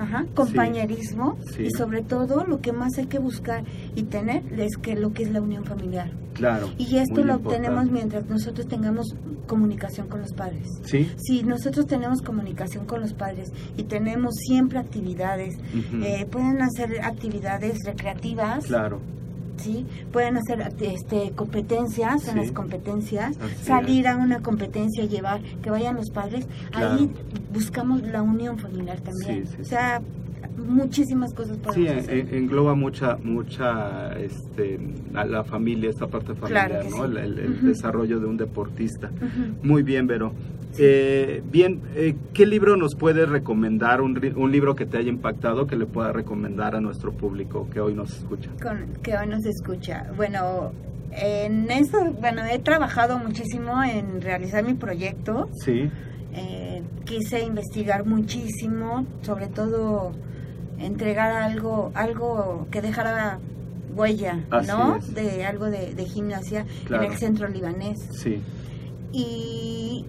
Ajá, 0.00 0.26
compañerismo 0.34 1.36
Sí. 1.54 1.64
y 1.64 1.70
sobre 1.70 2.02
todo 2.02 2.44
lo 2.46 2.60
que 2.60 2.72
más 2.72 2.96
hay 2.98 3.06
que 3.06 3.18
buscar 3.18 3.64
y 3.94 4.04
tener 4.04 4.42
es 4.60 4.76
que 4.76 4.94
lo 4.96 5.12
que 5.12 5.24
es 5.24 5.30
la 5.30 5.40
unión 5.40 5.64
familiar. 5.64 6.10
Claro. 6.34 6.70
Y 6.78 6.96
esto 6.96 7.22
lo 7.22 7.34
obtenemos 7.36 7.90
mientras 7.90 8.24
nosotros 8.26 8.66
tengamos 8.66 9.14
comunicación 9.46 10.08
con 10.08 10.20
los 10.20 10.32
padres. 10.32 10.66
Sí. 10.84 11.10
Si 11.18 11.42
nosotros 11.42 11.86
tenemos 11.86 12.22
comunicación 12.22 12.86
con 12.86 13.00
los 13.00 13.12
padres 13.12 13.52
y 13.76 13.82
tenemos 13.82 14.34
siempre 14.46 14.78
actividades, 14.78 15.56
eh, 16.02 16.26
pueden 16.30 16.62
hacer 16.62 17.00
actividades 17.02 17.78
recreativas, 17.84 18.64
Claro. 18.66 19.00
¿Sí? 19.60 19.86
Pueden 20.12 20.36
hacer 20.36 20.72
este, 20.80 21.32
competencias 21.36 22.26
en 22.28 22.34
Sí. 22.34 22.38
las 22.40 22.52
competencias, 22.52 23.36
Así 23.38 23.64
salir 23.64 24.08
a 24.08 24.16
una 24.16 24.40
competencia, 24.40 25.04
llevar, 25.04 25.40
que 25.62 25.70
vayan 25.70 25.96
los 25.96 26.10
padres. 26.10 26.46
Claro. 26.70 26.94
Ahí 26.94 27.10
buscamos 27.52 28.02
la 28.02 28.22
unión 28.22 28.58
familiar 28.58 29.00
también. 29.00 29.46
Sí, 29.46 29.52
sí, 29.56 29.62
o 29.62 29.64
sea, 29.64 30.00
muchísimas 30.66 31.32
cosas 31.32 31.56
podemos 31.58 32.04
Sí, 32.04 32.10
en- 32.10 32.34
engloba 32.34 32.74
mucha, 32.74 33.16
mucha, 33.22 34.12
este, 34.18 34.78
a 35.14 35.24
la 35.24 35.42
familia, 35.44 35.90
esta 35.90 36.06
parte 36.06 36.34
familiar, 36.34 36.68
Claro 36.68 36.90
¿no? 36.90 36.96
sí. 36.96 37.02
El, 37.04 37.16
el- 37.16 37.38
el 37.38 37.52
Ujú. 37.54 37.66
desarrollo 37.68 38.20
de 38.20 38.26
un 38.26 38.36
deportista. 38.36 39.10
Muy 39.62 39.82
bien, 39.82 40.06
Vero. 40.06 40.32
Eh, 40.78 41.42
bien, 41.50 41.82
eh, 41.94 42.14
¿qué 42.32 42.46
libro 42.46 42.76
nos 42.76 42.94
puedes 42.94 43.28
recomendar? 43.28 44.00
Un, 44.00 44.14
libro 44.50 44.74
que 44.74 44.86
te 44.86 44.98
haya 44.98 45.08
impactado 45.08 45.66
que 45.66 45.76
le 45.76 45.86
pueda 45.86 46.12
recomendar 46.12 46.74
a 46.76 46.80
nuestro 46.80 47.12
público 47.12 47.68
que 47.72 47.80
hoy 47.80 47.94
nos 47.94 48.16
escucha. 48.16 48.50
Con, 48.62 48.86
que 49.02 49.16
hoy 49.16 49.26
nos 49.26 49.44
escucha. 49.44 50.06
Bueno, 50.16 50.72
en 51.12 51.70
eso, 51.70 51.98
bueno, 52.20 52.42
he 52.44 52.58
trabajado 52.60 53.18
muchísimo 53.18 53.82
en 53.82 54.20
realizar 54.20 54.64
mi 54.64 54.74
proyecto. 54.74 55.48
Sí, 55.64 55.90
Eh, 56.32 56.82
quise 57.04 57.42
investigar 57.42 58.06
muchísimo, 58.06 59.04
sobre 59.22 59.48
todo 59.48 60.12
entregar 60.78 61.32
algo, 61.32 61.90
algo 61.94 62.68
que 62.70 62.80
dejara 62.80 63.40
huella, 63.96 64.44
Así 64.50 64.68
¿no? 64.70 64.96
es. 64.96 65.12
De 65.12 65.44
algo 65.44 65.66
de, 65.66 65.92
de 65.92 66.04
gimnasia 66.04 66.64
Claro. 66.86 67.02
en 67.02 67.10
el 67.10 67.18
centro 67.18 67.48
libanés. 67.48 67.98
sí, 68.12 68.40
Y 69.12 70.04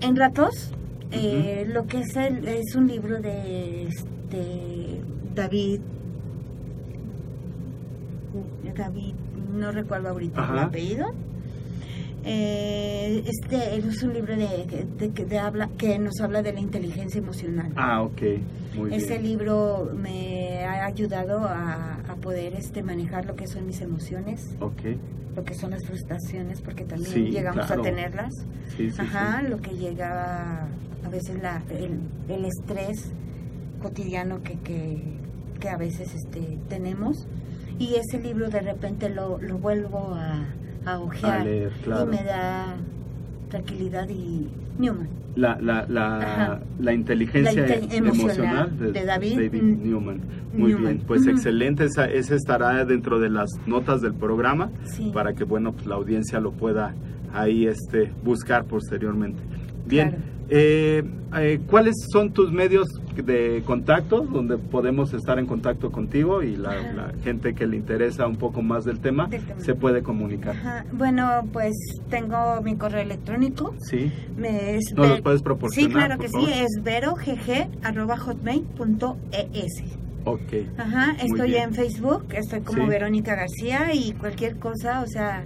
en 0.00 0.16
ratos, 0.16 0.72
eh, 1.12 1.66
lo 1.72 1.86
que 1.86 2.00
es 2.00 2.16
el, 2.16 2.46
es 2.48 2.74
un 2.74 2.86
libro 2.88 3.20
de 3.20 3.86
este 3.88 5.00
David, 5.34 5.80
David, 8.76 9.14
no 9.56 9.72
recuerdo 9.72 10.10
ahorita 10.10 10.38
el 10.38 10.44
Ajá. 10.58 10.64
apellido. 10.64 11.06
Eh, 12.24 13.24
este 13.26 13.76
es 13.78 14.02
un 14.02 14.12
libro 14.12 14.36
de, 14.36 14.86
de- 14.98 15.24
de 15.24 15.38
habla, 15.38 15.68
que 15.78 15.98
nos 15.98 16.20
habla 16.20 16.42
de 16.42 16.52
la 16.52 16.60
inteligencia 16.60 17.18
emocional. 17.18 17.72
Ah, 17.76 18.02
ok, 18.02 18.20
muy 18.76 18.94
Ese 18.94 19.18
bien. 19.18 19.22
libro 19.22 19.90
me 19.96 20.64
ha 20.64 20.84
ayudado 20.84 21.38
a, 21.46 21.94
a 22.08 22.14
poder 22.16 22.54
este, 22.54 22.82
manejar 22.82 23.24
lo 23.24 23.36
que 23.36 23.46
son 23.46 23.66
mis 23.66 23.80
emociones, 23.80 24.50
Ok, 24.60 24.80
lo 25.36 25.44
que 25.44 25.54
son 25.54 25.70
las 25.70 25.84
frustraciones, 25.86 26.60
porque 26.60 26.84
también 26.84 27.12
Sí, 27.12 27.20
llegamos 27.30 27.66
claro. 27.66 27.80
a 27.82 27.84
tenerlas. 27.84 28.32
sí, 28.76 28.90
sí, 28.90 28.96
Ajá, 29.00 29.42
lo 29.42 29.58
que 29.58 29.70
llega 29.76 30.66
a 31.04 31.08
veces 31.08 31.40
la, 31.42 31.62
el, 31.70 32.00
el 32.28 32.44
estrés 32.44 33.12
cotidiano 33.80 34.42
que, 34.42 34.58
que, 34.60 35.02
que 35.60 35.68
a 35.68 35.76
veces 35.76 36.14
este, 36.14 36.58
tenemos. 36.68 37.26
Y 37.78 37.94
ese 37.94 38.18
libro 38.20 38.50
de 38.50 38.60
repente 38.60 39.08
lo, 39.08 39.38
lo 39.40 39.56
vuelvo 39.58 40.14
a, 40.14 40.44
a 40.84 40.98
ojear 40.98 41.40
A 41.40 41.44
leer, 41.44 41.72
claro. 41.82 42.12
y 42.12 42.16
me 42.16 42.22
da 42.24 42.76
tranquilidad 43.48 44.08
y 44.08 44.48
Newman. 44.78 45.08
La, 45.36 45.58
la, 45.60 45.86
la, 46.80 46.92
inteligencia 46.92 47.52
inte- 47.78 47.96
emocional, 47.96 48.68
emocional 48.74 48.92
de 48.92 49.04
David, 49.04 49.52
mm, 49.62 49.82
Newman. 49.88 50.20
Muy 50.52 50.72
Newman. 50.72 50.94
bien, 50.96 51.06
pues 51.06 51.26
excelente. 51.26 51.84
Esa, 51.84 52.06
ese 52.06 52.34
estará 52.34 52.84
dentro 52.84 53.20
de 53.20 53.30
las 53.30 53.48
notas 53.66 54.00
del 54.00 54.14
programa 54.14 54.70
Sí. 54.84 55.10
para 55.14 55.32
que 55.34 55.44
bueno 55.44 55.72
pues 55.72 55.86
la 55.86 55.94
audiencia 55.94 56.40
lo 56.40 56.50
pueda 56.52 56.94
ahí 57.32 57.66
este 57.66 58.10
buscar 58.24 58.64
posteriormente. 58.64 59.40
Bien, 59.86 60.10
Claro. 60.10 60.22
Eh, 60.50 61.02
eh, 61.38 61.60
¿cuáles 61.68 61.94
son 62.12 62.32
tus 62.32 62.50
medios 62.52 62.88
de 63.14 63.62
contacto 63.66 64.22
donde 64.22 64.56
podemos 64.58 65.12
estar 65.12 65.38
en 65.38 65.46
contacto 65.46 65.92
contigo 65.92 66.42
y 66.42 66.56
la, 66.56 67.12
gente 67.22 67.54
que 67.54 67.66
le 67.66 67.76
interesa 67.76 68.26
un 68.26 68.36
poco 68.36 68.62
más 68.62 68.84
del 68.84 69.00
tema 69.00 69.26
Del 69.28 69.44
tema. 69.44 69.60
se 69.60 69.74
puede 69.74 70.02
comunicar? 70.02 70.56
Ajá. 70.56 70.84
Bueno, 70.92 71.48
pues 71.52 71.74
tengo 72.08 72.60
mi 72.62 72.76
correo 72.76 73.02
electrónico. 73.02 73.74
Sí, 73.78 74.10
Me 74.36 74.76
es 74.76 74.92
¿Nos 74.94 75.06
ver- 75.06 75.10
los 75.10 75.20
puedes 75.22 75.42
proporcionar, 75.42 75.90
Sí, 75.90 75.94
claro 75.96 76.18
que 76.20 76.28
favor? 76.28 76.48
sí, 76.48 76.54
es 76.60 76.82
verogg.hotmail.es. 76.82 79.82
ok. 80.24 80.52
Ajá, 80.78 81.16
estoy 81.22 81.56
en 81.56 81.74
Facebook, 81.74 82.26
estoy 82.34 82.60
como 82.60 82.84
Sí. 82.84 82.88
Verónica 82.88 83.34
García 83.34 83.92
y 83.94 84.12
cualquier 84.12 84.56
cosa, 84.58 85.02
o 85.02 85.06
sea, 85.06 85.44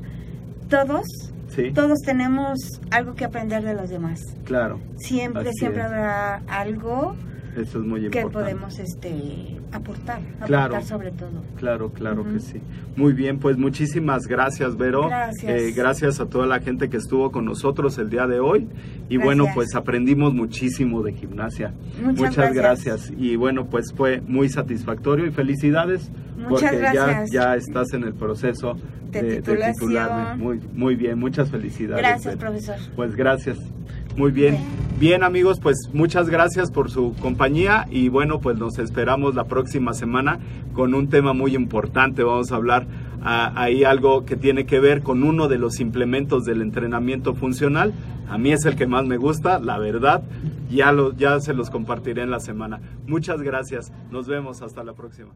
todos, 0.75 1.07
Sí, 1.49 1.71
todos 1.73 2.01
tenemos 2.01 2.59
algo 2.91 3.15
que 3.15 3.25
aprender 3.25 3.63
de 3.63 3.75
los 3.75 3.89
demás. 3.89 4.21
claro. 4.45 4.81
Siempre, 4.97 5.43
Así 5.51 5.59
siempre 5.61 5.81
es. 5.83 5.87
habrá 5.87 6.37
algo 6.49 7.15
Eso 7.57 7.79
es 7.79 7.85
muy 7.85 8.01
que 8.01 8.07
importante. 8.21 8.31
podemos 8.33 8.79
este 8.79 9.61
aportar, 9.73 10.19
aportar 10.41 10.47
Claro. 10.47 10.83
sobre 10.83 11.11
todo. 11.13 11.43
Claro, 11.57 11.91
claro 11.93 12.25
que 12.25 12.41
sí. 12.41 12.61
Muy 12.97 13.13
bien, 13.13 13.39
pues 13.39 13.57
muchísimas 13.57 14.27
gracias, 14.27 14.77
Vero. 14.77 15.09
Gracias. 15.09 15.51
Eh, 15.63 15.73
gracias 15.73 16.21
a 16.21 16.27
toda 16.27 16.47
la 16.47 16.61
gente 16.61 16.89
que 16.89 16.97
estuvo 16.97 17.31
con 17.31 17.45
nosotros 17.45 17.97
el 17.99 18.11
día 18.11 18.27
de 18.27 18.41
hoy. 18.41 18.69
Y 19.09 19.17
bueno, 19.19 19.47
pues 19.55 19.75
aprendimos 19.75 20.35
muchísimo 20.35 21.03
de 21.03 21.13
gimnasia. 21.13 21.73
Muchas 22.03 22.53
gracias. 22.53 23.13
Y 23.17 23.37
bueno, 23.37 23.67
pues 23.67 23.93
fue 23.95 24.21
muy 24.21 24.49
satisfactorio 24.49 25.27
y 25.27 25.31
felicidades. 25.31 26.11
Muchas 26.37 26.73
porque 26.73 26.79
gracias. 26.79 27.31
ya, 27.31 27.41
ya 27.51 27.57
estás 27.57 27.93
en 27.95 28.03
el 28.05 28.15
proceso 28.15 28.77
De 29.11 29.23
de, 29.23 29.43
titularme. 29.73 30.43
Muy, 30.43 30.61
muy 30.75 30.97
bien, 30.97 31.19
muchas 31.19 31.49
felicidades. 31.51 32.03
Gracias, 32.05 32.37
Vero. 32.37 32.51
profesor. 32.51 32.77
Pues 32.97 33.15
gracias. 33.15 33.59
Muy 34.17 34.31
bien. 34.31 34.59
Bien 35.01 35.25
amigos, 35.25 35.59
pues 35.59 35.91
muchas 35.93 36.31
gracias 36.31 36.71
por 36.71 36.89
su 36.89 37.15
compañía 37.21 37.89
y 37.91 38.09
bueno, 38.09 38.41
pues 38.41 38.57
nos 38.57 38.79
esperamos 38.79 39.35
la 39.35 39.45
próxima 39.45 39.93
semana 39.93 40.39
con 40.73 40.95
un 40.95 41.09
tema 41.09 41.33
muy 41.33 41.57
importante. 41.57 42.23
Vamos 42.23 42.53
a 42.53 42.57
hablar 42.57 42.87
ah, 43.25 43.53
ahí 43.57 43.83
algo 43.83 44.25
que 44.25 44.37
tiene 44.37 44.67
que 44.67 44.79
ver 44.79 45.03
con 45.03 45.25
uno 45.25 45.49
de 45.49 45.59
los 45.59 45.81
implementos 45.81 46.45
del 46.45 46.63
entrenamiento 46.63 47.35
funcional. 47.35 47.93
A 48.29 48.39
mí 48.39 48.53
es 48.53 48.65
el 48.67 48.77
que 48.77 48.87
más 48.87 49.05
me 49.05 49.17
gusta, 49.17 49.59
la 49.59 49.79
verdad. 49.79 50.23
Ya, 50.71 50.93
lo, 50.93 51.13
ya 51.13 51.41
se 51.41 51.55
los 51.55 51.71
compartiré 51.71 52.23
en 52.23 52.31
la 52.31 52.39
semana. 52.39 52.81
Muchas 53.09 53.43
gracias. 53.43 53.93
Nos 54.13 54.29
vemos. 54.29 54.63
Hasta 54.63 54.85
la 54.85 54.93
próxima. 54.93 55.31